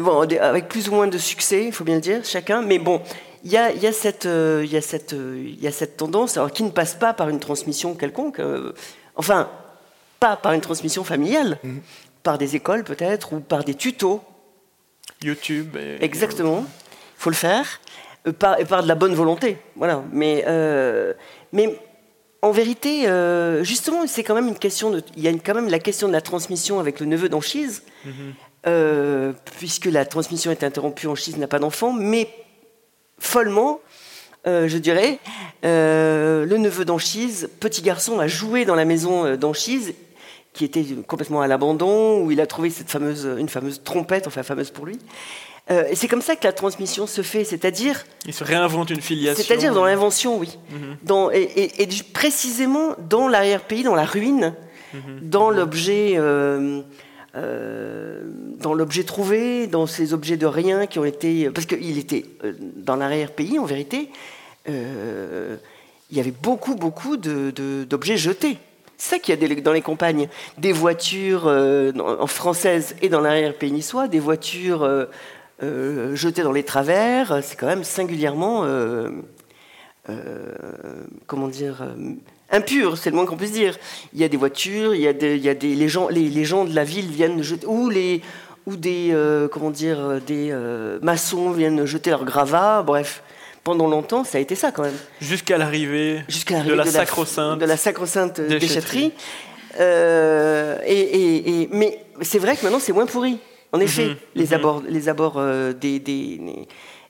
[0.01, 2.63] bon, avec plus ou moins de succès, il faut bien le dire, chacun.
[2.63, 3.03] Mais bon,
[3.45, 6.63] il y a, y, a cette, y, a cette, y a cette tendance, alors qui
[6.63, 8.41] ne passe pas par une transmission quelconque,
[9.17, 9.49] enfin,
[10.21, 11.79] pas par une transmission familiale, mmh.
[12.23, 14.21] par des écoles peut-être, ou par des tutos
[15.23, 15.77] YouTube.
[16.01, 17.81] Exactement, il faut le faire,
[18.27, 19.59] et par, par, de la bonne volonté.
[19.77, 20.03] Voilà.
[20.13, 21.13] Mais, euh,
[21.53, 21.79] mais
[22.43, 25.03] en vérité, euh, justement, c'est quand même une question de.
[25.17, 28.13] Il y a quand même la question de la transmission avec le neveu d'Anchise, mhm.
[28.67, 32.29] euh, puisque la transmission est interrompue, Anchise n'a pas d'enfant, mais
[33.19, 33.81] follement.
[34.47, 35.19] je dirais,
[35.63, 39.93] le neveu d'Anchise, petit garçon, a joué dans la maison d'Anchise
[40.53, 44.43] qui était complètement à l'abandon, où il a trouvé cette fameuse, une fameuse trompette, enfin
[44.43, 44.99] fameuse pour lui.
[45.71, 48.05] Euh, et c'est comme ça que la transmission se fait, c'est-à-dire...
[48.27, 49.43] Il se réinvente une filiation.
[49.43, 50.59] C'est-à-dire dans l'invention, oui.
[50.71, 50.97] Mhm.
[51.05, 51.71] dans, et,
[52.13, 54.55] précisément dans l'arrière-pays, dans la ruine,
[54.95, 55.21] mhm.
[55.23, 56.15] dans l'objet...
[56.17, 56.83] Euh,
[57.37, 58.23] euh,
[58.59, 61.49] dans l'objet trouvé, dans ces objets de rien qui ont été...
[61.51, 62.27] Parce qu'il était
[62.75, 64.11] dans l'arrière-pays, en vérité,
[64.67, 68.59] il y avait beaucoup, beaucoup d'objets jetés.
[69.01, 70.29] C'est ça qu'il y a dans les campagnes.
[70.59, 75.07] Des voitures euh, en française et dans l'arrière-pays niçois, des voitures euh,
[75.63, 77.43] euh, jetées dans les travers.
[77.43, 78.67] C'est quand même singulièrement,
[81.27, 81.83] comment dire,
[82.51, 83.79] impur, c'est le moins qu'on puisse dire.
[84.13, 86.09] Il y a des voitures, il y a des, il y a des les, gens,
[86.09, 88.21] les, gens de la ville viennent jeter, ou, les,
[88.67, 89.17] ou des,
[89.51, 90.55] comment dire, des
[91.01, 93.23] maçons viennent jeter leurs gravats, bref
[93.65, 94.97] pendant longtemps, ça a été ça quand même.
[95.21, 99.13] Jusqu'à l'arrivée de la sacro-sainte de la sacro-sainte déchetterie.
[99.79, 103.39] Euh, et, mais c'est vrai que maintenant c'est moins pourri.
[103.73, 104.53] En mhm, effet, les mhm.
[104.55, 106.03] abords, les abords euh, des,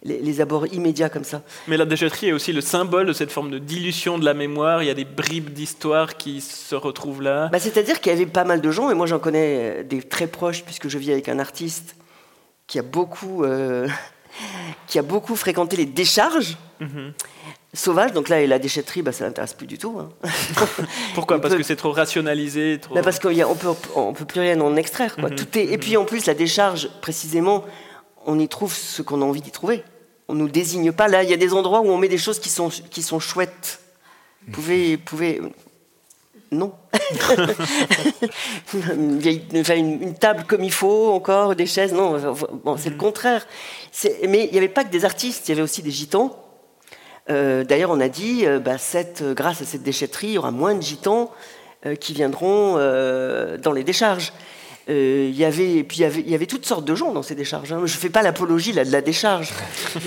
[0.02, 1.42] les, abords immédiats comme ça.
[1.68, 4.82] Mais la déchetterie est aussi le symbole de cette forme de dilution de la mémoire.
[4.82, 7.48] Il y a des bribes d'histoire qui se retrouvent là.
[7.50, 10.26] Bah, C'est-à-dire qu'il y avait pas mal de gens, et moi j'en connais des très
[10.26, 11.96] proches puisque je vis avec un artiste
[12.66, 13.88] qui a beaucoup euh,
[14.86, 17.12] qui a beaucoup fréquenté les décharges mhm.
[17.72, 18.12] sauvages.
[18.12, 19.98] Donc là, la déchetterie, bah, ça l'intéresse plus du tout.
[19.98, 20.10] Hein.
[21.14, 22.94] Pourquoi Parce que c'est trop rationalisé trop...
[22.94, 25.16] Bah, parce qu'on ne peut, on peut plus rien en extraire.
[25.16, 25.30] Quoi.
[25.30, 25.36] Mhm.
[25.36, 25.64] Tout est...
[25.64, 27.64] Et puis en plus, la décharge, précisément,
[28.26, 29.82] on y trouve ce qu'on a envie d'y trouver.
[30.28, 31.08] On ne nous désigne pas.
[31.08, 33.18] Là, il y a des endroits où on met des choses qui sont, qui sont
[33.18, 33.80] chouettes.
[34.46, 35.40] Vous pouvez, pouvez
[36.52, 36.72] non.
[38.74, 42.16] une, table comme il faut, encore, des chaises, non,
[42.76, 43.46] c'est le contraire.
[44.28, 46.36] Mais il n'y avait pas que des artistes, il y avait aussi des gitans.
[47.30, 50.50] Euh, d'ailleurs, on a dit, euh, bah, cette, grâce à cette déchetterie, il y aura
[50.50, 51.30] moins de gitans
[51.86, 54.32] euh, qui viendront dans les décharges.
[54.88, 57.12] Il y avait, et puis il y, avait, il y avait toutes sortes de gens
[57.12, 57.72] dans ces décharges.
[57.72, 57.82] Hein.
[57.84, 59.52] Je ne fais pas l'apologie de la décharge.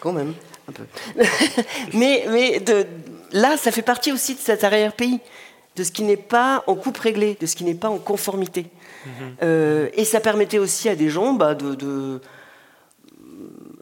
[0.00, 0.34] Quand même,
[0.68, 0.84] un peu.
[1.94, 2.86] mais mais de,
[3.36, 5.20] là, ça fait partie aussi de cet arrière-pays,
[5.76, 8.66] de ce qui n'est pas en coupe réglée, de ce qui n'est pas en conformité.
[9.04, 9.12] Mhm.
[9.42, 12.20] Euh, et ça permettait aussi à des gens bah, de,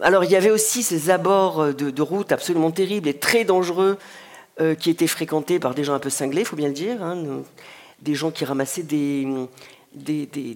[0.02, 3.96] Alors, il y avait aussi ces abords de, de routes absolument terribles et très dangereux
[4.60, 7.02] euh, qui étaient fréquentés par des gens un peu cinglés, il faut bien le dire.
[7.02, 7.42] Hein,
[8.02, 9.26] des gens qui ramassaient des,
[9.94, 10.54] des, des,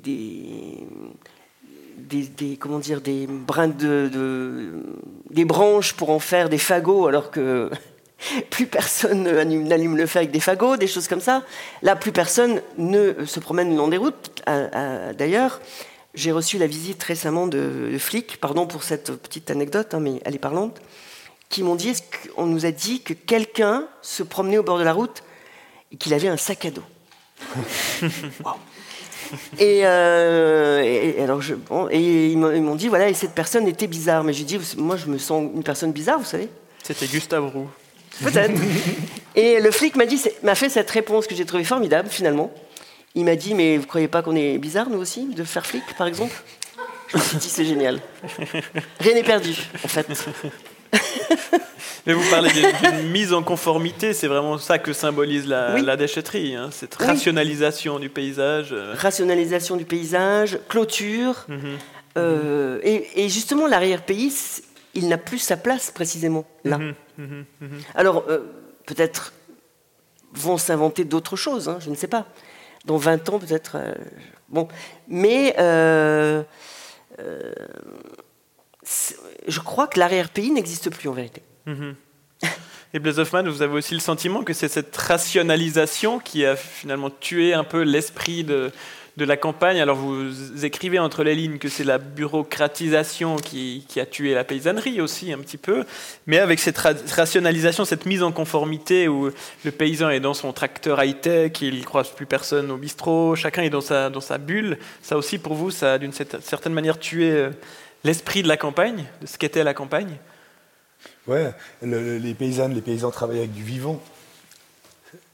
[2.09, 4.71] des comment dire, des brins de,
[5.31, 7.71] des branches pour en faire des fagots, alors que
[8.51, 11.43] plus personne n'allume le feu avec des fagots, des choses comme ça.
[11.83, 14.43] Là, plus personne ne se promène le long des routes.
[15.17, 15.61] D'ailleurs,
[16.15, 20.35] j'ai reçu la visite récemment de, flics, pardon pour cette petite anecdote, hein, mais elle
[20.35, 20.81] est parlante,
[21.49, 21.95] qui m'ont dit,
[22.37, 25.23] on nous a dit que quelqu'un se promenait au bord de la route
[25.93, 26.83] et qu'il avait un sac à dos?
[29.61, 31.55] Euh, et, alors je,
[31.91, 35.07] et ils m'ont dit voilà et cette personne était bizarre mais j'ai dit moi je
[35.07, 36.49] me sens une personne bizarre vous savez
[36.83, 37.69] c'était Gustave Roux
[38.23, 38.55] Peut-être.
[39.35, 42.53] Et le flic m'a dit, m'a fait cette réponse que j'ai trouvée formidable finalement.
[43.15, 45.83] Il m'a dit, mais vous croyez pas qu'on est bizarre nous aussi de faire flic,
[45.97, 46.35] par exemple?
[47.09, 48.01] Je me suis dit, c'est génial.
[49.01, 49.55] Rien n'est perdu,
[49.85, 50.07] en fait.
[52.07, 56.71] Mais vous parlez d'une mise en conformité, c'est vraiment ça que symbolise la, déchetterie, hein,
[56.71, 58.69] cette rationalisation du paysage.
[58.73, 58.95] Euh.
[58.97, 61.45] Rationalisation du paysage, clôture.
[61.49, 61.59] Mhm.
[62.17, 64.33] Euh, et, justement, l'arrière-pays,
[64.99, 66.79] il n'a plus sa place précisément là.
[66.79, 67.81] Mhm, mhm, mhm.
[67.95, 68.41] Alors, euh,
[68.87, 69.33] peut-être
[70.33, 72.27] vont s'inventer d'autres choses, hein, je ne sais pas.
[72.85, 73.77] Dans 20 ans, peut-être.
[73.77, 73.95] Euh,
[74.49, 74.69] bon.
[75.09, 76.43] Mais euh,
[79.47, 81.43] je crois que l'arrière-pays n'existe plus en vérité.
[82.95, 87.11] Et Blaise Hoffman, vous avez aussi le sentiment que c'est cette rationalisation qui a finalement
[87.11, 88.73] tué un peu l'esprit de,
[89.19, 89.81] de la campagne.
[89.81, 95.01] Alors vous écrivez entre les lignes que c'est la bureaucratisation qui, a tué la paysannerie
[95.01, 95.85] aussi un petit peu,
[96.27, 99.31] mais avec cette rationalisation, cette mise en conformité où
[99.65, 103.63] le paysan est dans son tracteur high-tech, il ne croise plus personne au bistrot, chacun
[103.63, 107.51] est dans sa, bulle, ça aussi pour vous, ça a d'une certaine manière tué euh,
[108.05, 110.17] l'esprit de la campagne, de ce qu'était la campagne?
[111.27, 111.51] Ouais,
[111.83, 114.01] les paysannes, les paysans travaillent avec du vivant,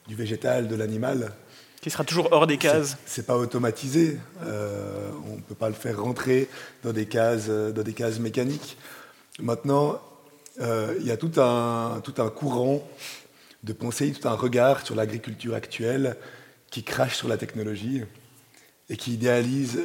[0.08, 1.32] du végétal, de l'animal
[1.84, 2.96] qui sera toujours hors des cases.
[3.04, 4.18] C'est pas automatisé.
[4.42, 6.48] Euh, on ne peut pas le faire rentrer
[6.82, 8.78] dans des cases, dans des cases mécaniques.
[9.38, 10.00] Maintenant,
[10.62, 12.82] euh, il y a tout un, tout un courant
[13.64, 16.16] de pensée, tout un regard sur l'agriculture actuelle
[16.70, 18.02] qui crache sur la technologie
[18.88, 19.78] et qui idéalise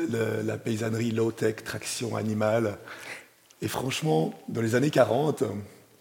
[0.46, 2.78] la paysannerie low-tech, traction animale.
[3.62, 5.44] Et franchement, dans les années 40,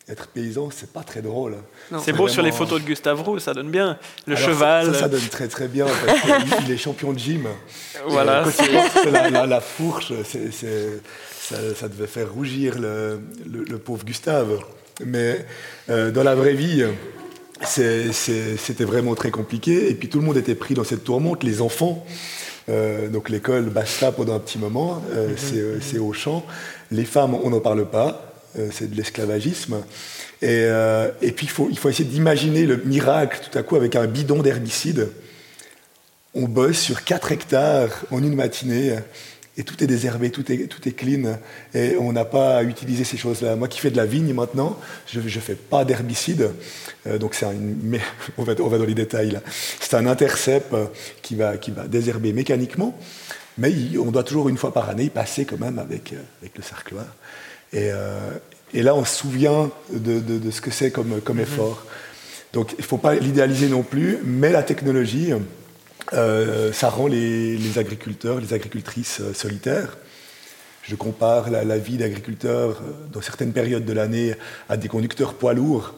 [0.09, 1.57] être paysan, c'est pas très drôle.
[2.03, 3.99] C'est beau sur les photos de Gustave Roux, ça donne bien.
[4.27, 4.95] Le cheval.
[4.95, 7.47] Ça, donne très très bien parce qu'il est champion de gym.
[8.07, 8.45] Voilà.
[9.47, 10.13] la, fourche,
[11.75, 14.59] ça, devait faire rougir le, pauvre Gustave.
[15.05, 15.47] Mais
[15.91, 16.85] euh, dans la vraie vie,
[17.63, 19.91] c'était vraiment très compliqué.
[19.91, 22.05] Et puis tout le monde était pris dans cette tourmente, les enfants.
[22.69, 25.35] Euh, donc l'école basta pendant un petit moment, euh,
[25.81, 26.45] c'est au champ.
[26.91, 28.28] Les femmes, on n'en parle pas.
[28.71, 29.83] C'est de l'esclavagisme.
[30.43, 30.67] Et,
[31.23, 34.07] et, puis il faut, il faut essayer d'imaginer le miracle tout à coup avec un
[34.07, 35.09] bidon d'herbicide.
[36.35, 38.97] On bosse sur 4 hectares en une matinée
[39.59, 41.37] et tout est désherbé, tout est, tout est clean,
[41.75, 43.57] et on n'a pas à utiliser ces choses-là.
[43.57, 44.79] Moi qui fais de la vigne maintenant,
[45.09, 46.51] je ne fais pas d'herbicide,
[47.09, 47.47] euh, donc c'est
[47.83, 48.01] mais
[48.39, 49.41] on va, on va, dans les détails là.
[49.81, 50.73] C'est un intercept
[51.23, 52.97] qui va, qui va désherber mécaniquement,
[53.59, 56.63] mais on doit toujours une fois par année passer quand même avec, euh, avec le
[56.63, 57.07] cercloir.
[57.73, 58.31] Et, euh,
[58.73, 61.43] et, là, on se souvient de, de, ce que c'est comme, comme mm-hmm.
[61.43, 61.85] effort.
[62.53, 65.33] Donc il ne faut pas l'idéaliser non plus, mais la technologie,
[66.15, 69.99] euh, ça rend les, agriculteurs, les agricultrices euh, solitaires.
[70.83, 74.35] Je compare la, vie d'agriculteurs euh, dans certaines périodes de l'année
[74.71, 75.95] à des conducteurs poids lourds.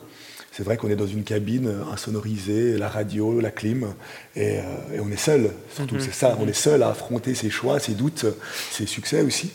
[0.50, 3.94] C'est vrai qu'on est dans une cabine insonorisée, la radio, la clim,
[4.34, 4.58] et,
[4.98, 5.52] on est seul.
[5.72, 6.00] Surtout, mhm.
[6.00, 8.26] c'est ça, on est seul à affronter ses choix, ses doutes,
[8.72, 9.52] ses succès aussi.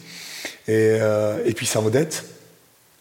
[0.67, 0.97] Et,
[1.45, 2.25] et puis ça endette.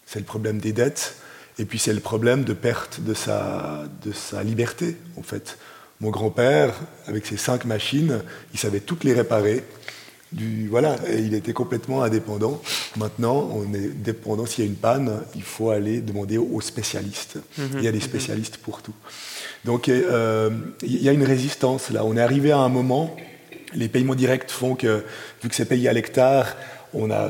[0.07, 1.17] C'est le problème des dettes.
[1.59, 5.57] Et puis c'est le problème de perte de sa, de sa liberté, en fait.
[6.01, 6.75] Mon grand-père,
[7.07, 8.21] avec ses cinq machines,
[8.53, 9.63] il savait toutes les réparer.
[10.33, 12.61] Du, voilà, et il était complètement indépendant.
[12.97, 14.47] Maintenant, on est dépendant.
[14.47, 17.39] S'il y a une panne, il faut aller demander aux spécialistes.
[17.57, 17.79] Mhm.
[17.79, 18.95] il y a des spécialistes pour tout.
[19.65, 20.51] Donc, euh,
[20.83, 22.05] il y a une résistance là.
[22.05, 23.17] On est arrivé à un moment.
[23.75, 25.05] Les paiements directs font que,
[25.41, 26.57] vu que c'est payé à l'hectare,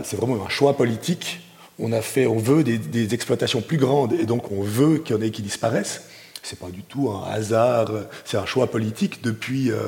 [0.04, 1.40] c'est vraiment un choix politique.
[1.78, 5.18] On a fait, on veut des, exploitations plus grandes, et donc on veut qu'il y
[5.18, 6.02] en ait qui disparaissent.
[6.42, 7.90] Ce n'est pas du tout un hasard,
[8.24, 9.78] c'est un choix politique depuis, euh,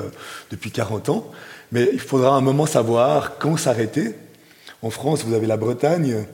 [0.51, 1.31] depuis 40 ans.
[1.71, 4.15] Mais il faudra un moment savoir quand s'arrêter.
[4.83, 6.25] En France, vous avez la Bretagne,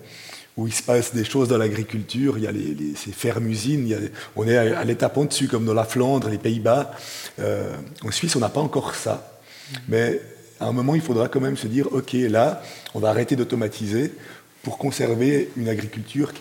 [0.57, 2.39] où il se passe des choses dans l'agriculture.
[2.39, 2.53] Il y a
[2.97, 6.93] ces fermes-usines, on est à, l'étape en dessus, comme dans la Flandre, les Pays-Bas.
[7.41, 7.75] Euh,
[8.05, 9.41] en Suisse, on n'a pas encore ça.
[9.89, 10.21] Mais
[10.63, 12.63] à un moment, il faudra quand même se dire, OK, là,
[12.95, 14.13] on va arrêter d'automatiser
[14.63, 16.33] pour conserver une agriculture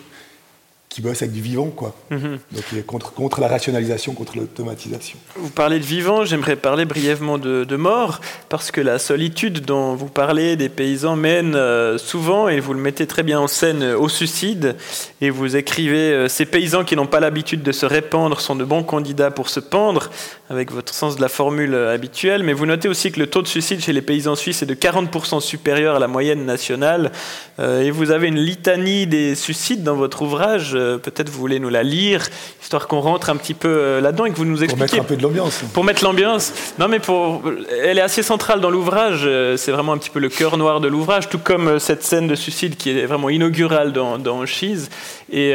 [0.92, 1.94] qui bosse avec du vivant, quoi.
[2.10, 2.38] Mhm.
[2.52, 5.18] Donc contre, contre la rationalisation, contre l'automatisation.
[5.36, 8.20] Vous parlez de vivant, j'aimerais parler brièvement de, de, mort,
[8.50, 12.80] parce que la solitude dont vous parlez des paysans mène euh, souvent, et vous le
[12.80, 14.76] mettez très bien en scène, au suicide,
[15.22, 18.64] et vous écrivez euh, Ces paysans qui n'ont pas l'habitude de se répandre sont de
[18.64, 20.10] bons candidats pour se pendre,
[20.50, 23.40] avec votre sens de la formule euh, habituelle, mais vous notez aussi que le taux
[23.40, 27.12] de suicide chez les paysans suisses est de 40% supérieur à la moyenne nationale,
[27.58, 31.68] et vous avez une litanie des suicides dans votre ouvrage euh, peut-être vous voulez nous
[31.68, 32.26] la lire,
[32.60, 34.86] histoire qu'on rentre un petit peu euh, là-dedans et que vous nous expliquiez.
[34.86, 35.62] Pour mettre un peu de l'ambiance.
[35.72, 36.52] Pour mettre l'ambiance.
[36.78, 37.42] Non, mais pour,
[37.82, 39.22] elle est assez centrale dans l'ouvrage.
[39.24, 42.26] Euh, c'est vraiment un petit peu le cœur noir de l'ouvrage, tout comme cette scène
[42.26, 44.88] de suicide qui est vraiment inaugurale dans, dans Cheese.
[45.32, 45.54] Et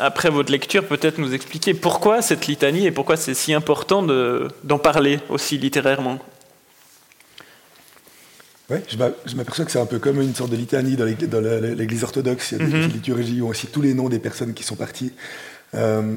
[0.00, 4.78] après votre lecture, peut-être nous expliquer pourquoi cette litanie et pourquoi c'est si important d'en
[4.78, 6.18] parler aussi littérairement.
[8.70, 12.52] Oui, je m'aperçois que c'est un peu comme une sorte de litanie dans l'Église orthodoxe.
[12.52, 12.88] Il y a des mhm.
[12.88, 15.12] liturgies où on cite tous les noms des personnes qui sont parties.
[15.74, 16.16] Euh,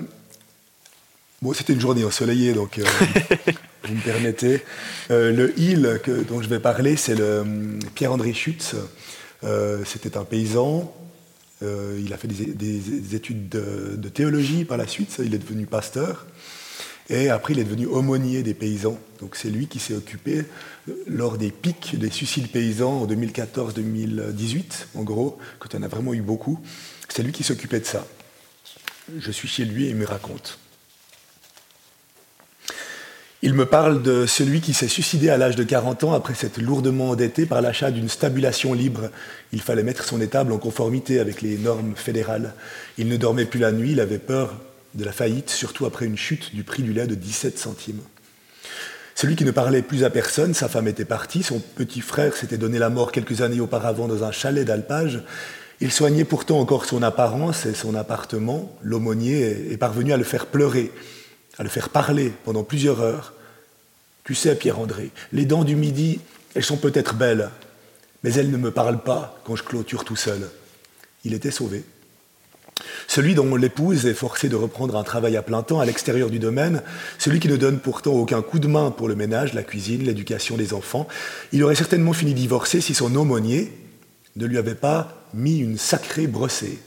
[1.41, 2.83] bon, c'était une journée ensoleillée, donc euh,
[3.85, 4.63] vous me permettez.
[5.11, 7.45] Euh, le il que, dont je vais parler, c'est le
[7.95, 8.75] Pierre-André Schutz.
[9.85, 10.93] c'était un paysan.
[11.61, 15.21] il a fait des, études de, de, théologie par la suite.
[15.23, 16.25] Il est devenu pasteur.
[17.11, 18.97] Et après, il est devenu aumônier des paysans.
[19.19, 20.45] Donc c'est lui qui s'est occupé,
[20.89, 26.13] euh, lors des pics des suicides paysans en 2014-2018, en gros, quand en a vraiment
[26.13, 26.59] eu beaucoup,
[27.09, 28.07] c'est lui qui s'occupait de ça.
[29.19, 30.57] Je suis chez lui et il me raconte.
[33.43, 36.61] Il me parle de celui qui s'est suicidé à l'âge de 40 ans après s'être
[36.61, 39.09] lourdement endetté par l'achat d'une stabulation libre.
[39.51, 42.53] Il fallait mettre son étable en conformité avec les normes fédérales.
[42.97, 44.53] Il ne dormait plus la nuit, il avait peur
[44.95, 48.01] de la faillite, surtout après une chute du prix du lait de 17 centimes.
[49.15, 52.57] Celui qui ne parlait plus à personne, sa femme était partie, son petit frère s'était
[52.57, 55.21] donné la mort quelques années auparavant dans un chalet d'alpage.
[55.79, 58.75] Il soignait pourtant encore son apparence et son appartement.
[58.81, 60.91] L'aumônier est parvenu à le faire pleurer,
[61.57, 63.33] à le faire parler pendant plusieurs heures.
[64.23, 66.19] Tu sais, Pierre-André, les dents du midi,
[66.55, 67.49] elles sont peut-être belles,
[68.23, 70.49] mais elles ne me parlent pas quand je clôture tout seul.
[71.25, 71.83] Il était sauvé.
[73.07, 76.39] Celui dont l'épouse est forcée de reprendre un travail à plein temps à l'extérieur du
[76.39, 76.81] domaine,
[77.19, 80.57] celui qui ne donne pourtant aucun coup de main pour le ménage, la cuisine, l'éducation
[80.57, 81.07] des enfants,
[81.51, 83.71] il aurait certainement fini divorcé si son aumônier
[84.35, 86.79] ne lui avait pas mis une sacrée brossée.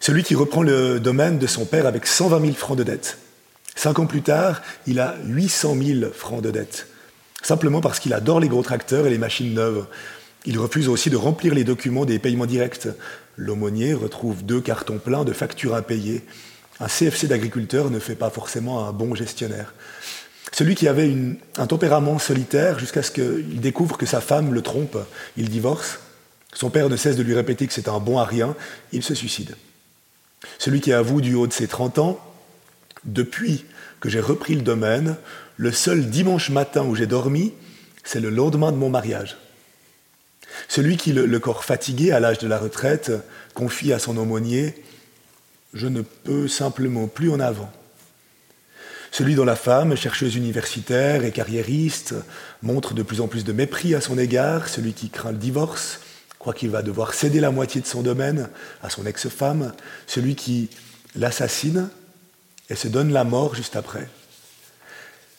[0.00, 3.18] Celui qui reprend le domaine de son père avec 120 000 francs de dette.
[3.74, 6.88] Cinq ans plus tard, il a 800 000 francs de dette,
[7.42, 9.86] simplement parce qu'il adore les gros tracteurs et les machines neuves.
[10.44, 12.88] Il refuse aussi de remplir les documents des paiements directs,
[13.38, 16.24] L'aumônier retrouve deux cartons pleins de factures impayées.
[16.80, 19.74] Un CFC d'agriculteur ne fait pas forcément un bon gestionnaire.
[20.50, 21.14] Celui qui avait
[21.56, 24.98] un tempérament solitaire jusqu'à ce qu'il découvre que sa femme le trompe,
[25.36, 26.00] il divorce.
[26.52, 28.56] Son père ne cesse de lui répéter que c'est un bon à rien,
[28.90, 29.54] il se suicide.
[30.58, 32.18] Celui qui avoue du haut de ses 30 ans,
[33.04, 33.66] depuis
[34.00, 35.14] que j'ai repris le domaine,
[35.56, 37.52] le seul dimanche matin où j'ai dormi,
[38.02, 39.36] c'est le lendemain de mon mariage.
[40.68, 43.12] Celui qui, le, corps fatigué à l'âge de la retraite,
[43.54, 44.74] confie à son aumônier
[45.74, 47.70] Je ne peux simplement plus en avant.
[49.10, 52.14] Celui dont la femme, chercheuse universitaire et carriériste,
[52.62, 56.00] montre de plus en plus de mépris à son égard, celui qui craint le divorce,
[56.38, 58.48] croit qu'il va devoir céder la moitié de son domaine
[58.82, 59.72] à son ex-femme,
[60.06, 60.68] celui qui
[61.16, 61.88] l'assassine
[62.70, 64.08] et se donne la mort juste après.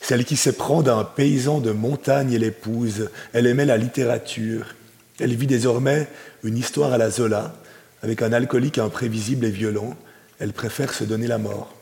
[0.00, 4.74] Celle qui se prend d'un paysan de montagne et l'épouse, elle aimait la littérature,
[5.20, 6.08] elle vit désormais
[6.42, 7.54] une histoire à la Zola,
[8.02, 9.96] avec un alcoolique imprévisible et violent,
[10.38, 11.74] elle préfère se donner la mort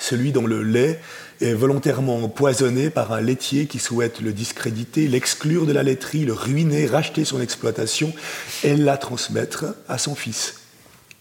[0.00, 1.00] celui dont le lait
[1.40, 6.32] est volontairement empoisonné par un laitier qui souhaite le discréditer, l'exclure de la laiterie, le
[6.32, 8.12] ruiner, racheter son exploitation
[8.64, 10.60] et la transmettre à son fils.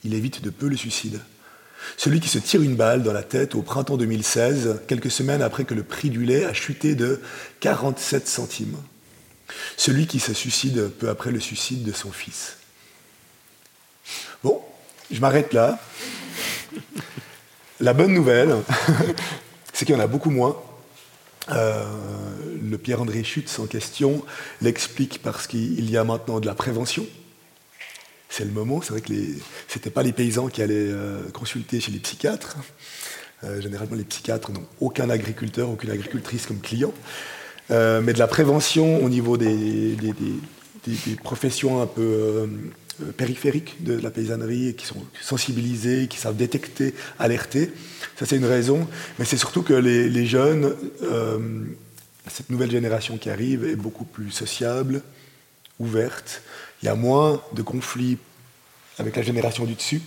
[0.03, 1.19] Il évite de peu le suicide.
[1.97, 5.65] Celui qui se tire une balle dans la tête au printemps 2016, quelques semaines après
[5.65, 7.19] que le prix du lait a chuté de
[7.59, 8.77] 47 centimes.
[9.77, 12.57] Celui qui se suicide peu après le suicide de son fils.
[14.43, 14.61] Bon,
[15.11, 15.79] je m'arrête là.
[17.79, 18.55] La bonne nouvelle,
[19.73, 20.61] c'est qu'il y en a beaucoup moins.
[21.49, 21.83] Euh,
[22.61, 24.23] le Pierre-André Schutz en question
[24.61, 27.05] l'explique parce qu'il y a maintenant de la prévention.
[28.29, 28.81] C'est le moment.
[28.81, 32.57] C'est vrai que ce n'étaient pas les paysans qui allaient euh, consulter chez les psychiatres.
[33.43, 36.93] Euh, généralement, les psychiatres n'ont aucun agriculteur, aucune agricultrice comme client.
[37.71, 42.47] Mais de la prévention au niveau des, des professions un peu
[43.01, 47.71] euh, périphériques de la paysannerie, qui sont sensibilisés, qui savent détecter, alerter.
[48.17, 48.87] Ça, c'est une raison.
[49.17, 51.39] Mais c'est surtout que les, jeunes, euh,
[52.27, 55.01] cette nouvelle génération qui arrive, est beaucoup plus sociable,
[55.79, 56.41] ouverte.
[56.81, 58.17] Il y a moins de conflits
[58.97, 60.01] avec la génération du dessus,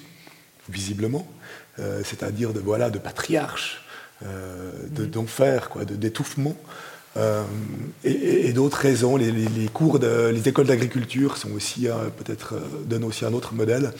[0.68, 1.26] visiblement,
[1.78, 3.80] euh, c'est-à-dire de, voilà, de patriarches,
[5.12, 6.56] d'enfer, quoi, d'étouffement.
[7.16, 7.44] Euh,
[8.02, 13.04] et, d'autres raisons, les, cours, de, les écoles d'agriculture sont aussi euh, peut-être euh, donnent
[13.04, 13.92] aussi un autre modèle.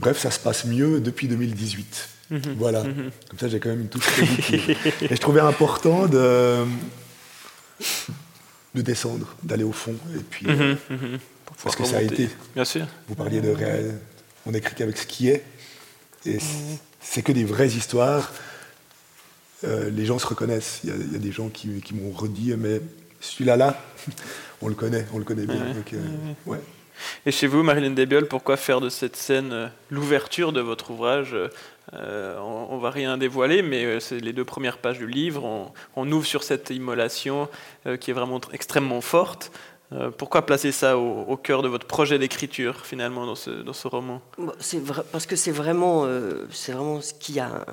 [0.00, 2.08] Bref, ça se passe mieux depuis 2018.
[2.30, 2.40] Mhm.
[2.56, 2.82] Voilà.
[2.82, 3.10] Mhm.
[3.30, 4.76] Comme ça, j'ai quand même une touche positive.
[5.02, 6.64] et je trouvais important de,
[8.74, 9.94] de descendre, d'aller au fond.
[10.16, 10.76] Et puis, mhm,
[11.62, 12.28] parce que ça a été.
[12.54, 12.86] Bien sûr.
[13.08, 13.98] Vous parliez de réel.
[14.46, 15.44] On écrit qu'avec ce qui est.
[16.26, 16.38] Et
[17.00, 18.32] c'est que des vraies histoires
[19.64, 20.80] euh, les gens se reconnaissent.
[20.84, 22.80] Il y, a des gens qui, m'ont redit, mais
[23.20, 23.80] celui-là, là,
[24.62, 25.74] on le connaît, on le connaît bien.
[25.94, 26.54] Euh,
[27.26, 31.34] Et chez vous, Marilyn Desbiol, pourquoi faire de cette scène euh, l'ouverture de votre ouvrage
[31.92, 35.72] On ne va rien dévoiler, mais c'est les deux premières pages du livre.
[35.96, 37.48] On, ouvre sur cette immolation
[38.00, 39.50] qui est vraiment extrêmement forte.
[40.18, 44.20] pourquoi placer ça au, cœur de votre projet d'écriture, finalement, dans ce, dans ce roman?
[44.60, 46.06] C'est Parce que c'est vraiment,
[46.50, 47.64] c'est vraiment ce qui a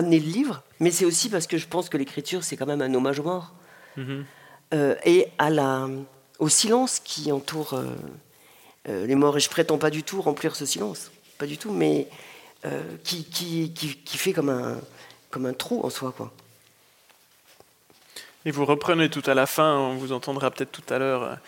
[0.00, 2.82] amener le livre, mais c'est aussi parce que je pense que l'écriture, c'est quand même
[2.82, 3.52] un hommage aux morts.
[3.96, 4.24] Mhm.
[4.72, 5.88] Euh, et à la,
[6.38, 7.84] au silence qui entoure euh,
[8.88, 9.36] euh, les morts.
[9.36, 12.08] Et je prétends pas du tout remplir ce silence, pas du tout, mais
[13.04, 14.78] qui, qui, qui, qui, fait comme un,
[15.30, 16.12] comme un trou en soi.
[16.14, 16.30] Quoi.
[18.44, 21.38] Et vous reprenez tout à la fin, on vous entendra peut-être tout à l'heure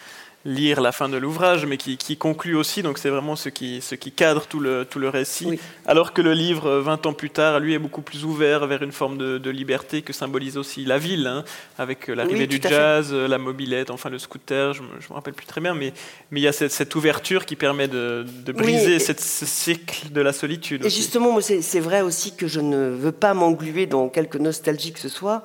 [0.45, 3.95] lire la fin de l'ouvrage, mais qui, conclut aussi, donc c'est vraiment ce qui, ce
[3.95, 7.61] qui cadre tout le, tout le récit, alors que le livre, 20 ans plus tard,
[7.61, 11.27] lui est beaucoup plus ouvert vers une forme de, liberté que symbolise aussi la ville,
[11.27, 11.45] hein,
[11.79, 15.61] avec l'arrivée du jazz, la mobilette, enfin le scooter, je ne me, rappelle plus très
[15.61, 15.93] bien, mais,
[16.31, 20.33] mais il y a cette, ouverture qui permet de, briser cette, ce cycle de la
[20.33, 20.85] solitude.
[20.85, 25.01] Et justement, c'est vrai aussi que je ne veux pas m'engluer dans quelque nostalgie que
[25.01, 25.43] ce soit.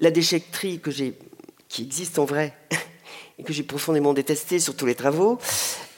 [0.00, 0.90] La déchetterie que
[1.68, 2.54] qui existe en vrai,
[3.38, 5.38] et que j'ai profondément détesté sur tous les travaux.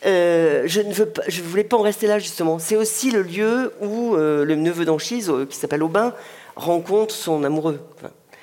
[0.06, 2.58] Euh, je ne veux pas, je voulais pas en rester là justement.
[2.58, 6.14] C'est aussi le lieu où euh, le neveu d'Anchise, euh, qui s'appelle Aubin,
[6.56, 7.80] rencontre son amoureux.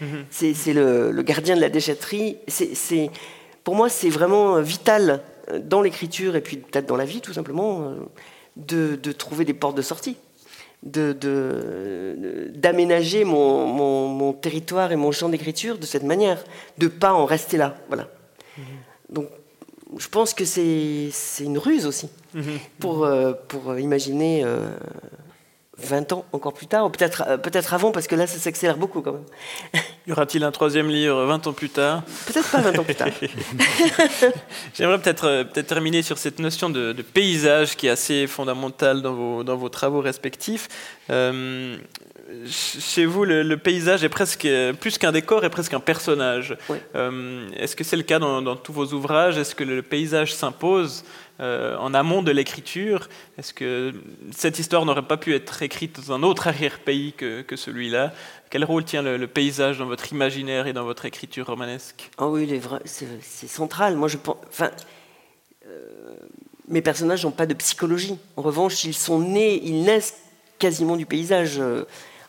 [0.02, 0.26] Mhm.
[0.30, 2.38] C'est le, gardien de la déchetterie.
[2.48, 3.10] C'est
[3.64, 5.22] pour moi, c'est vraiment vital
[5.60, 7.94] dans l'écriture et puis peut-être dans la vie tout simplement
[8.58, 10.18] de, de, trouver des portes de sortie,
[10.84, 16.44] d'aménager de, mon, mon, mon, territoire et mon champ d'écriture de cette manière,
[16.78, 17.78] de pas en rester là.
[17.88, 18.08] Voilà.
[19.10, 19.28] Donc,
[19.98, 22.60] je pense que c'est une ruse aussi mhm.
[22.80, 24.70] pour, euh, pour imaginer euh,
[25.78, 28.78] 20 ans encore plus tard, ou peut-être euh, peut-être avant, parce que là, ça s'accélère
[28.78, 29.26] beaucoup quand même.
[30.08, 32.04] Y aura-t-il un troisième livre 20 ans plus tard?
[32.28, 33.10] Peut-être pas 20 ans plus tard.
[34.74, 39.14] J'aimerais peut-être euh, peut terminer sur cette notion de, paysage qui est assez fondamentale dans
[39.14, 40.68] vos, dans vos travaux respectifs.
[41.10, 41.78] Euh,
[42.48, 44.48] chez vous, le, paysage est presque
[44.80, 46.58] plus qu'un décor, est presque un personnage.
[46.96, 49.38] Est-ce que c'est le cas dans, dans, tous vos ouvrages?
[49.38, 51.04] Est-ce que le paysage s'impose?
[51.40, 53.94] Euh, en amont de l'écriture Est-ce que
[54.32, 58.14] cette histoire n'aurait pas pu être écrite dans un autre arrière-pays que, celui-là?
[58.50, 62.10] Quel rôle tient le, paysage dans votre imaginaire et dans votre écriture romanesque?
[62.18, 63.96] Ah oui, c'est central.
[63.96, 64.72] Moi, je pense, enfin,
[65.68, 66.16] euh,
[66.68, 68.18] mes personnages n'ont pas de psychologie.
[68.38, 70.16] En revanche, ils sont nés, ils naissent
[70.58, 71.62] quasiment du paysage.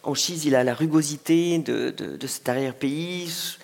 [0.02, 3.58] Anchise, il a la rugosité de, de cet arrière-pays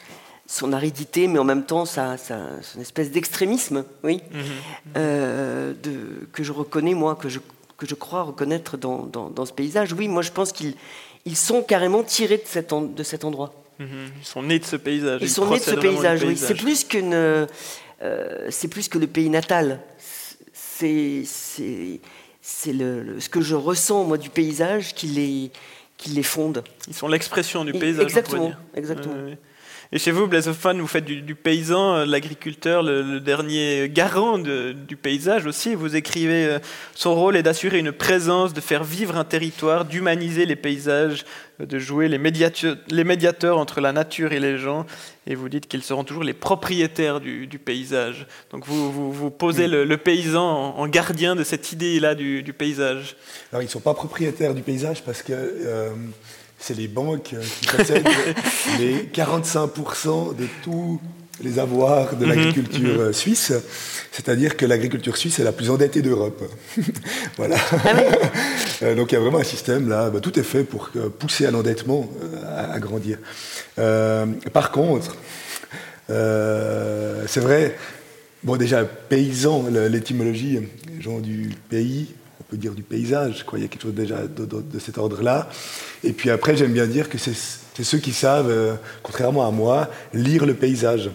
[0.53, 4.43] son aridité, mais en même temps sa, son espèce d'extrémisme, oui, mhm.
[4.99, 7.39] euh, de, que je reconnais moi, que je,
[7.79, 9.95] que je crois reconnaître dans, dans, ce paysage.
[9.95, 10.75] Oui, moi je pense qu'ils
[11.25, 13.55] ils sont carrément tirés de cet, de cet endroit.
[13.79, 13.89] Mhm.
[14.21, 15.23] Ils sont nés de ce paysage.
[15.23, 16.37] Ils, sont nés de ce paysage, oui.
[16.37, 17.47] C'est plus qu'une, euh,
[18.51, 19.81] c'est plus que le pays natal.
[20.53, 21.23] C'est
[22.45, 25.51] c'est le, ce que je ressens moi du paysage qui les
[25.97, 26.63] qui les fonde.
[26.89, 28.05] Ils sont l'expression du paysage.
[28.05, 29.15] Exactement, exactement.
[29.95, 34.97] Et chez vous, Blaise Hoffman, vous faites du, paysan, euh, l'agriculteur, le, dernier garant du
[34.97, 35.75] paysage aussi.
[35.75, 36.59] Vous écrivez euh,
[36.95, 41.27] son rôle est d'assurer une présence, de faire vivre un territoire, d'humaniser les paysages,
[41.61, 44.87] euh, de jouer les, médiateurs, entre la nature et les gens.
[45.27, 48.27] Et vous dites qu'ils seront toujours les propriétaires du, paysage.
[48.51, 53.15] Donc vous, vous, posez le, paysan en, gardien de cette idée-là du, paysage.
[53.53, 55.35] Alors ils ne sont pas propriétaires du paysage parce que
[56.63, 58.07] c'est les banques qui possèdent
[58.79, 61.01] les 45% de tous
[61.43, 62.31] les avoirs de mhm.
[62.31, 63.13] l'agriculture mhm.
[63.13, 63.53] suisse,
[64.13, 66.43] c'est-à-dire que l'agriculture suisse est la plus endettée d'Europe.
[67.37, 67.57] voilà.
[67.73, 67.95] Ah
[68.83, 71.47] euh, donc il y a vraiment un système là, bah, tout est fait pour pousser
[71.47, 73.19] à l'endettement euh, à, grandir.
[73.79, 75.17] Euh, par contre,
[76.09, 77.77] c'est vrai,
[78.45, 80.61] bon déjà paysan, l'étymologie,
[81.01, 82.09] gens du pays,
[82.57, 83.45] dire du paysage.
[83.45, 83.59] Quoi.
[83.59, 85.49] Il y a quelque chose déjà de, cet ordre-là.
[86.05, 89.89] Et puis après, j'aime bien dire que c'est ceux qui savent, euh, contrairement à moi,
[90.13, 91.11] lire le paysage.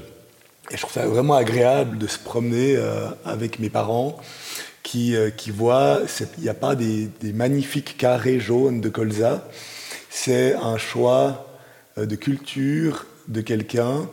[0.72, 4.18] Et je trouve ça vraiment agréable de se promener euh, avec mes parents
[4.84, 6.02] qui, euh, qui voient,
[6.38, 9.48] il n'y a pas des, des, magnifiques carrés jaunes de colza,
[10.10, 11.46] c'est un choix
[11.98, 14.08] de culture de quelqu'un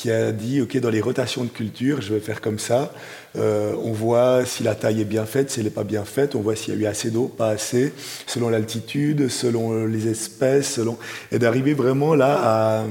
[0.00, 2.90] qui a dit, OK, dans les rotations de culture, je vais faire comme ça.
[3.36, 6.34] Euh, on voit si la taille est bien faite, si elle n'est pas bien faite,
[6.34, 7.92] on voit s'il y a eu assez d'eau, pas assez,
[8.26, 10.96] selon l'altitude, selon les espèces, selon...
[11.30, 12.86] et d'arriver vraiment là à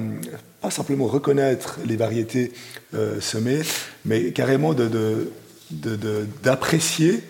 [0.62, 2.52] pas simplement reconnaître les variétés
[2.94, 3.62] euh, semées,
[4.06, 4.76] mais carrément
[6.44, 7.22] d'apprécier de,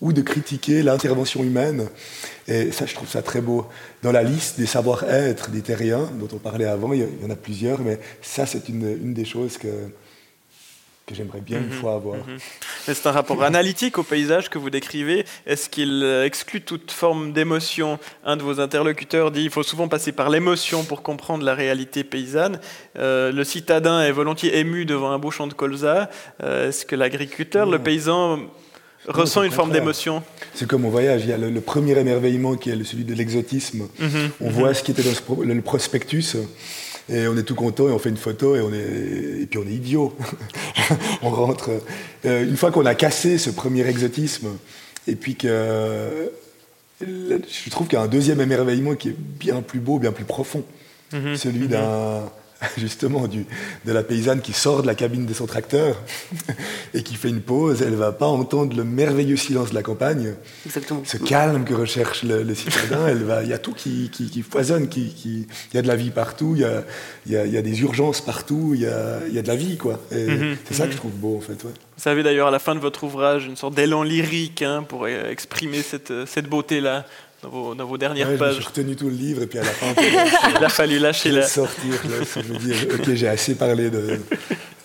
[0.00, 1.88] ou de critiquer l'intervention humaine.
[2.48, 3.66] Et ça, je trouve ça très beau.
[4.02, 7.36] Dans la liste des savoir-être des terriens, dont on parlait avant, il y en a
[7.36, 9.68] plusieurs, mais ça, c'est une, des choses que,
[11.06, 11.72] que j'aimerais bien une mhm.
[11.72, 12.16] fois avoir.
[12.16, 12.38] Mhm.
[12.84, 15.24] C'est un rapport analytique au paysage que vous décrivez.
[15.46, 18.00] Est-ce qu'il exclut toute forme d'émotion?
[18.24, 22.02] Un de vos interlocuteurs dit qu'il faut souvent passer par l'émotion pour comprendre la réalité
[22.02, 22.60] paysanne.
[22.98, 26.10] Euh, le citadin est volontiers ému devant un beau champ de colza.
[26.42, 28.40] Euh, est-ce que l'agriculteur, le paysan
[29.08, 30.22] ressent une forme d'émotion.
[30.54, 33.88] C'est comme au voyage, il y a le, premier émerveillement qui est celui de l'exotisme.
[33.98, 34.30] Mhm.
[34.40, 34.74] on voit mhm.
[34.74, 36.36] ce qui était dans le, prospectus
[37.08, 39.58] et on est tout content et on fait une photo et, on est, et puis
[39.58, 40.16] on est idiot.
[41.22, 41.70] on rentre.
[42.24, 44.48] Euh, une fois qu'on a cassé ce premier exotisme
[45.06, 46.30] et puis que
[47.00, 50.24] je trouve qu'il y a un deuxième émerveillement qui est bien plus beau, bien plus
[50.24, 50.64] profond.
[51.12, 51.36] Mhm.
[51.36, 52.22] Celui d'un
[52.78, 53.46] justement du,
[53.84, 56.00] de la paysanne qui sort de la cabine de son tracteur
[56.94, 60.34] et qui fait une pause, elle va pas entendre le merveilleux silence de la campagne,
[60.66, 61.02] Exactement.
[61.04, 63.06] ce calme que recherche le, citadin.
[63.08, 65.88] Elle va, il y a tout qui, qui, foisonne, qui, qui, il y a de
[65.88, 66.84] la vie partout, il y a,
[67.26, 69.42] il y a, il y a des urgences partout, il y a, il y a
[69.42, 70.00] de la vie quoi.
[70.10, 70.56] Mhm.
[70.64, 71.64] c'est ça que je trouve beau en fait.
[71.64, 71.72] Ouais.
[71.96, 75.04] Vous savez d'ailleurs à la fin de votre ouvrage une sorte d'élan lyrique hein, pour
[75.04, 77.04] euh, exprimer cette, cette beauté là
[77.42, 78.56] dans vos, dernières pages.
[78.60, 79.94] J'ai retenu tout le livre et puis à la fin,
[80.58, 81.42] il a fallu lâcher la.
[81.42, 81.94] sortir.
[82.36, 84.20] je dire, ok, j'ai assez parlé de,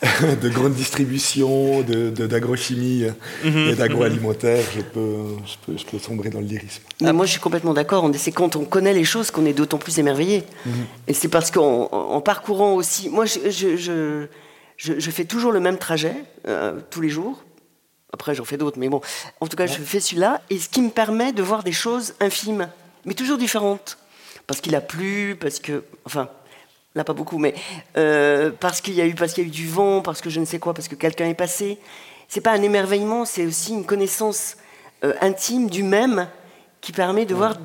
[0.41, 3.05] de grande distribution, d'agrochimie
[3.43, 3.70] de, mhm.
[3.70, 4.64] et d'agroalimentaire.
[4.76, 6.82] Je peux, je, peux, je peux sombrer dans le lyrisme.
[7.05, 8.10] Ah, moi, je suis complètement d'accord.
[8.16, 10.43] C'est quand on connaît les choses qu'on est d'autant plus émerveillé.
[10.66, 10.74] Mhm.
[11.08, 14.26] Et c'est parce qu'en parcourant aussi, moi, je, je,
[14.78, 16.16] je, fais toujours le même trajet
[16.47, 17.43] euh, tous les jours
[18.14, 19.01] après, j'en fais d'autres, mais bon.
[19.41, 22.16] En tout cas, je fais celui-là, et ce qui me permet de voir des choses
[22.20, 22.70] infimes,
[23.05, 23.97] mais toujours différentes.
[24.47, 25.84] Parce qu'il a plu, parce que.
[26.05, 26.30] Enfin,
[26.95, 27.53] là, pas beaucoup, mais.
[27.97, 30.30] Euh, parce qu'il y, a eu, parce qu'il y a eu du vent, parce que
[30.30, 31.80] je ne sais quoi, parce que quelqu'un est passé.
[32.30, 34.58] C'est pas un émerveillement, c'est aussi une connaissance
[35.03, 36.28] euh, intime du même
[36.82, 37.58] qui permet de voir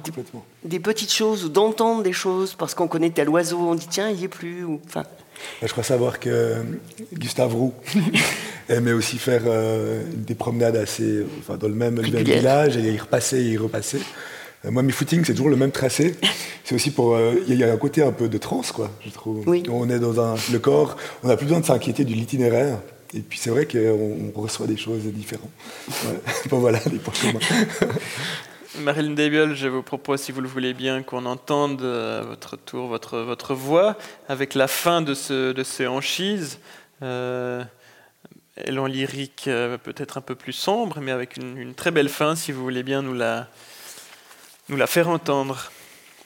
[0.64, 4.10] des, petites choses ou d'entendre des choses parce qu'on connaît tel oiseau, on dit tiens,
[4.10, 4.64] il n'y est plus.
[4.64, 5.04] Ou, enfin.
[5.62, 6.56] Je crois savoir que
[7.14, 7.74] Gustave Roux
[8.68, 13.38] aimait aussi faire euh, des promenades assez, enfin, dans le même, village et y repasser
[13.38, 14.00] et y repasser.
[14.64, 16.14] Euh, moi, mes footings, c'est toujours le même tracé.
[16.64, 17.14] C'est aussi pour.
[17.14, 19.44] Euh, il y a un côté un peu de transe, quoi, je trouve.
[19.68, 22.78] On est dans un, le corps, on n'a plus besoin de s'inquiéter de l'itinéraire.
[23.14, 25.50] Et puis c'est vrai qu'on reçoit des choses différentes.
[26.48, 27.12] bon, voilà, les points
[28.78, 32.88] Marilyn Debiol, je vous propose, si vous le voulez bien, qu'on entende à votre tour
[32.88, 33.98] votre, votre voix
[34.28, 36.58] avec la fin de, ce, de ces hanchises.
[37.02, 37.64] Euh,
[38.68, 42.52] en lyrique euh, peut-être un peu plus sombre, mais avec une, très belle fin, si
[42.52, 43.48] vous voulez bien nous la,
[44.68, 45.70] nous la faire entendre.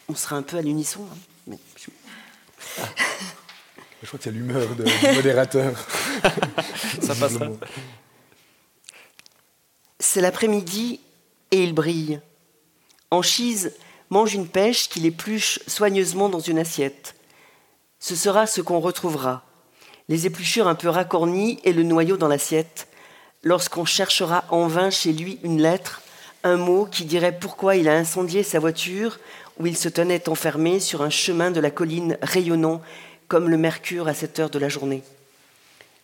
[0.09, 1.07] On sera un peu à l'unisson.
[1.51, 1.57] Hein,
[4.03, 4.85] Je crois que c'est l'humeur du
[5.15, 5.75] modérateur.
[7.01, 7.49] Ça passera.
[9.99, 11.01] C'est l'après-midi
[11.51, 12.21] et il brille.
[13.11, 13.73] Anchise
[14.11, 17.15] mange une pêche qu'il épluche soigneusement dans une assiette.
[17.99, 19.45] Ce sera ce qu'on retrouvera.
[20.09, 22.89] Les épluchures un peu racornies et le noyau dans l'assiette,
[23.43, 26.03] lorsqu'on cherchera en vain chez lui une lettre,
[26.45, 29.19] un mot qui dirait pourquoi il a incendié sa voiture
[29.59, 32.83] où il se tenait enfermé sur un chemin de la colline rayonnant
[33.29, 35.03] comme le mercure à cette heure de la journée.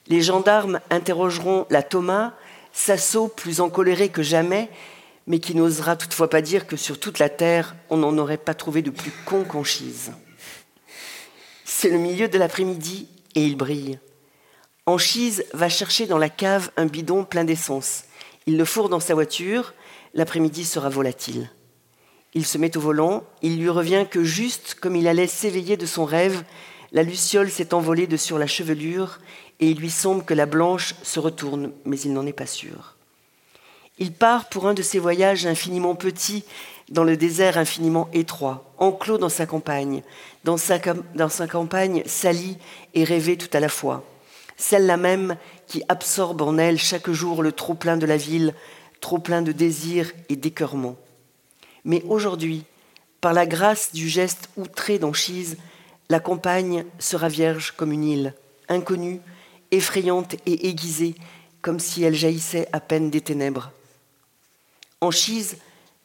[0.09, 2.33] Les gendarmes interrogeront la Thomas,
[2.73, 4.69] Sasso plus encoléré que jamais,
[5.27, 8.55] mais qui n'osera toutefois pas dire que sur toute la terre, on n'en aurait pas
[8.55, 10.13] trouvé de plus con qu'Anchise.
[11.65, 13.99] C'est le milieu de l'après-midi et il brille.
[14.87, 18.05] Anchise va chercher dans la cave un bidon plein d'essence.
[18.47, 19.75] Il le fourre dans sa voiture,
[20.15, 21.51] l'après-midi sera volatile.
[22.35, 25.87] Il se met au volant, il lui revient que juste comme il allait s'éveiller de
[25.87, 26.43] son rêve,
[26.91, 29.19] la luciole s'est envolée de sur la chevelure
[29.61, 32.97] et il lui semble que la blanche se retourne, mais il n'en est pas sûr.
[34.03, 36.43] Il part pour un de ces voyages infiniment petits
[36.89, 40.03] dans le désert infiniment étroit, enclos dans sa campagne,
[40.43, 40.81] dans sa,
[41.15, 42.59] dans sa campagne salie
[42.95, 44.03] et rêvée tout à la fois,
[44.57, 45.37] celle-là même
[45.69, 48.55] qui absorbe en elle chaque jour le trop-plein de la ville,
[49.01, 50.97] trop-plein de désirs et d'écœurements.
[51.85, 52.65] Mais aujourd'hui,
[53.21, 55.59] par la grâce du geste outré d'Anchise,
[56.09, 58.35] la campagne sera vierge comme une île,
[58.69, 59.21] inconnue,
[59.71, 61.15] effrayante et aiguisée,
[61.61, 63.71] comme si elle jaillissait à peine des ténèbres.
[65.03, 65.57] Anchise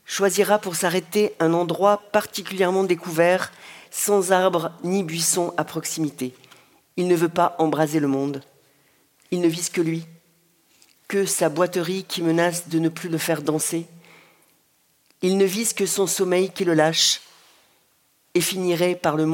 [0.05, 3.51] choisira pour s'arrêter un endroit particulièrement découvert,
[3.91, 6.33] sans arbres ni buissons à proximité.
[6.97, 8.43] Il ne veut pas embraser le monde.
[9.29, 10.05] Il ne vise que lui,
[11.07, 13.85] que sa boiterie qui menace de ne plus le faire danser.
[15.21, 17.21] Il ne vise que son sommeil qui le lâche
[18.33, 19.25] et finirait par le,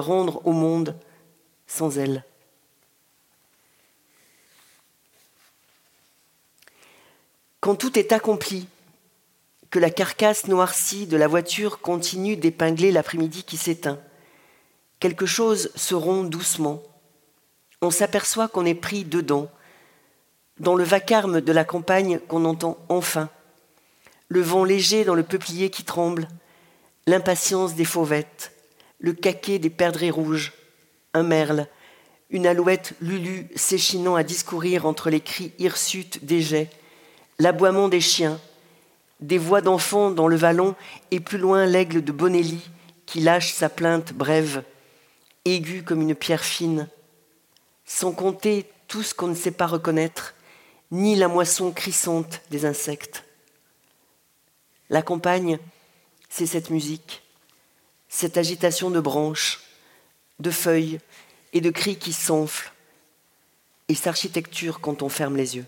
[0.00, 0.96] rendre au monde
[1.66, 2.24] sans elle.
[7.60, 8.68] Quand tout est accompli,
[9.70, 13.98] que la carcasse noircie de la voiture continue d'épingler l'après-midi qui s'éteint,
[15.00, 16.82] quelque chose se rompt doucement.
[17.82, 19.50] On s'aperçoit qu'on est pris dedans,
[20.58, 23.28] dans le vacarme de la campagne qu'on entend enfin,
[24.28, 26.28] le vent léger dans le peuplier qui tremble,
[27.06, 28.52] l'impatience des fauvettes,
[28.98, 30.52] le caquet des perdrix rouges,
[31.12, 31.66] un merle,
[32.30, 36.70] une alouette lulu s'échinant à discourir entre les cris hirsutes des jets,
[37.38, 38.40] l'aboiement des chiens,
[39.20, 40.74] des voix d'enfants dans le vallon
[41.10, 42.60] et plus loin l'aigle de Bonelli
[43.06, 44.64] qui lâche sa plainte brève,
[45.44, 46.88] aiguë comme une pierre fine,
[47.84, 50.34] sans compter tout ce qu'on ne sait pas reconnaître,
[50.90, 53.24] ni la moisson crissante des insectes.
[54.90, 55.58] La campagne,
[56.28, 57.22] c'est cette musique,
[58.08, 59.60] cette agitation de branches,
[60.38, 61.00] de feuilles
[61.52, 62.72] et de cris qui s'enflent,
[63.88, 65.66] et cette architecture quand on ferme les yeux.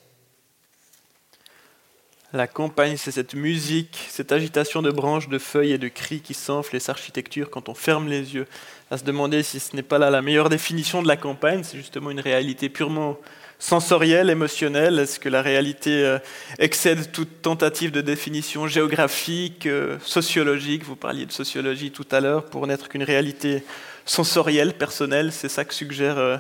[2.34, 6.34] La campagne, c'est cette musique, cette agitation de branches, de feuilles et de cris qui
[6.34, 8.46] s'enflent, et cette architecture quand on ferme les yeux.
[8.90, 11.78] À se demander si ce n'est pas là la meilleure définition de la campagne, c'est
[11.78, 13.16] justement une réalité purement
[13.58, 14.98] sensorielle, émotionnelle.
[14.98, 16.18] Est-ce que la réalité euh,
[16.58, 20.84] excède toute tentative de définition géographique, euh, sociologique?
[20.84, 23.64] Vous parliez de sociologie tout à l'heure, pour n'être qu'une réalité
[24.04, 25.32] sensorielle, personnelle.
[25.32, 26.36] C'est ça que suggère euh,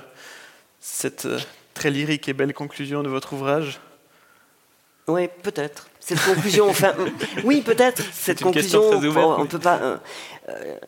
[0.80, 1.26] cette
[1.72, 3.80] très lyrique et belle conclusion de votre ouvrage
[5.08, 5.88] oui, peut-être.
[6.00, 6.94] Cette conclusion, enfin,
[7.44, 8.02] oui, peut-être.
[8.12, 8.82] Cette conclusion,
[9.38, 9.78] on, peut pas.
[9.78, 9.96] Euh,
[10.48, 10.78] euh,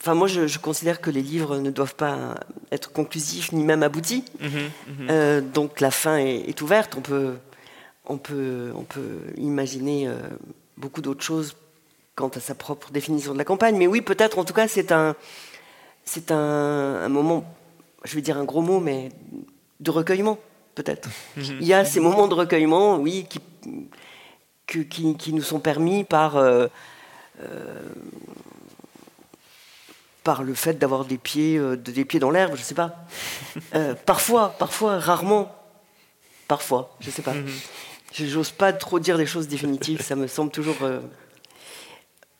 [0.00, 2.34] enfin, moi, je, considère que les livres ne doivent pas
[2.70, 4.24] être conclusifs ni même aboutis.
[4.40, 5.06] Mhm, mhm.
[5.10, 6.94] Euh, donc, la fin est, ouverte.
[6.96, 7.34] On peut,
[8.06, 10.08] on peut, on peut imaginer
[10.76, 11.56] beaucoup d'autres choses
[12.16, 13.76] quant à sa propre définition de la campagne.
[13.76, 14.38] Mais oui, peut-être.
[14.38, 15.16] En tout cas, c'est un,
[16.04, 17.44] c'est un, un moment.
[18.04, 19.10] Je vais dire un gros mot, mais
[19.80, 20.38] de recueillement
[20.74, 21.08] peut-être.
[21.36, 21.58] Mhm.
[21.60, 23.26] Il y a ces moments de recueillement, oui,
[24.66, 26.68] qui, qui, nous sont permis par, euh,
[30.22, 33.06] par le fait d'avoir des pieds, des pieds dans l'herbe, je ne sais pas.
[34.06, 35.54] parfois, parfois, rarement,
[36.48, 37.34] parfois, je ne sais pas.
[37.34, 37.46] Mhm.
[38.12, 40.76] Je n'ose pas trop dire des choses définitives, ça me semble toujours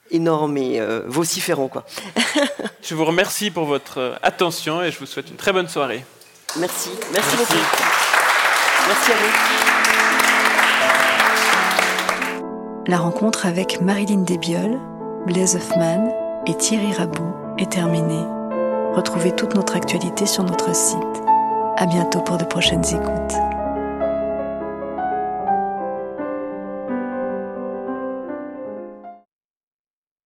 [0.09, 1.67] énorme et vociférant.
[1.67, 1.85] Quoi.
[2.81, 6.05] je vous remercie pour votre attention et je vous souhaite une très bonne soirée.
[6.57, 7.94] Merci, merci, beaucoup.
[8.87, 9.55] Merci à vous.
[12.87, 14.79] La rencontre avec Marilyn Desbioles,
[15.25, 16.07] Blaise Hoffman
[16.45, 18.23] et Thierry Rabou est terminée.
[18.93, 20.99] Retrouvez toute notre actualité sur notre site.
[21.77, 23.54] À bientôt pour de prochaines écoutes.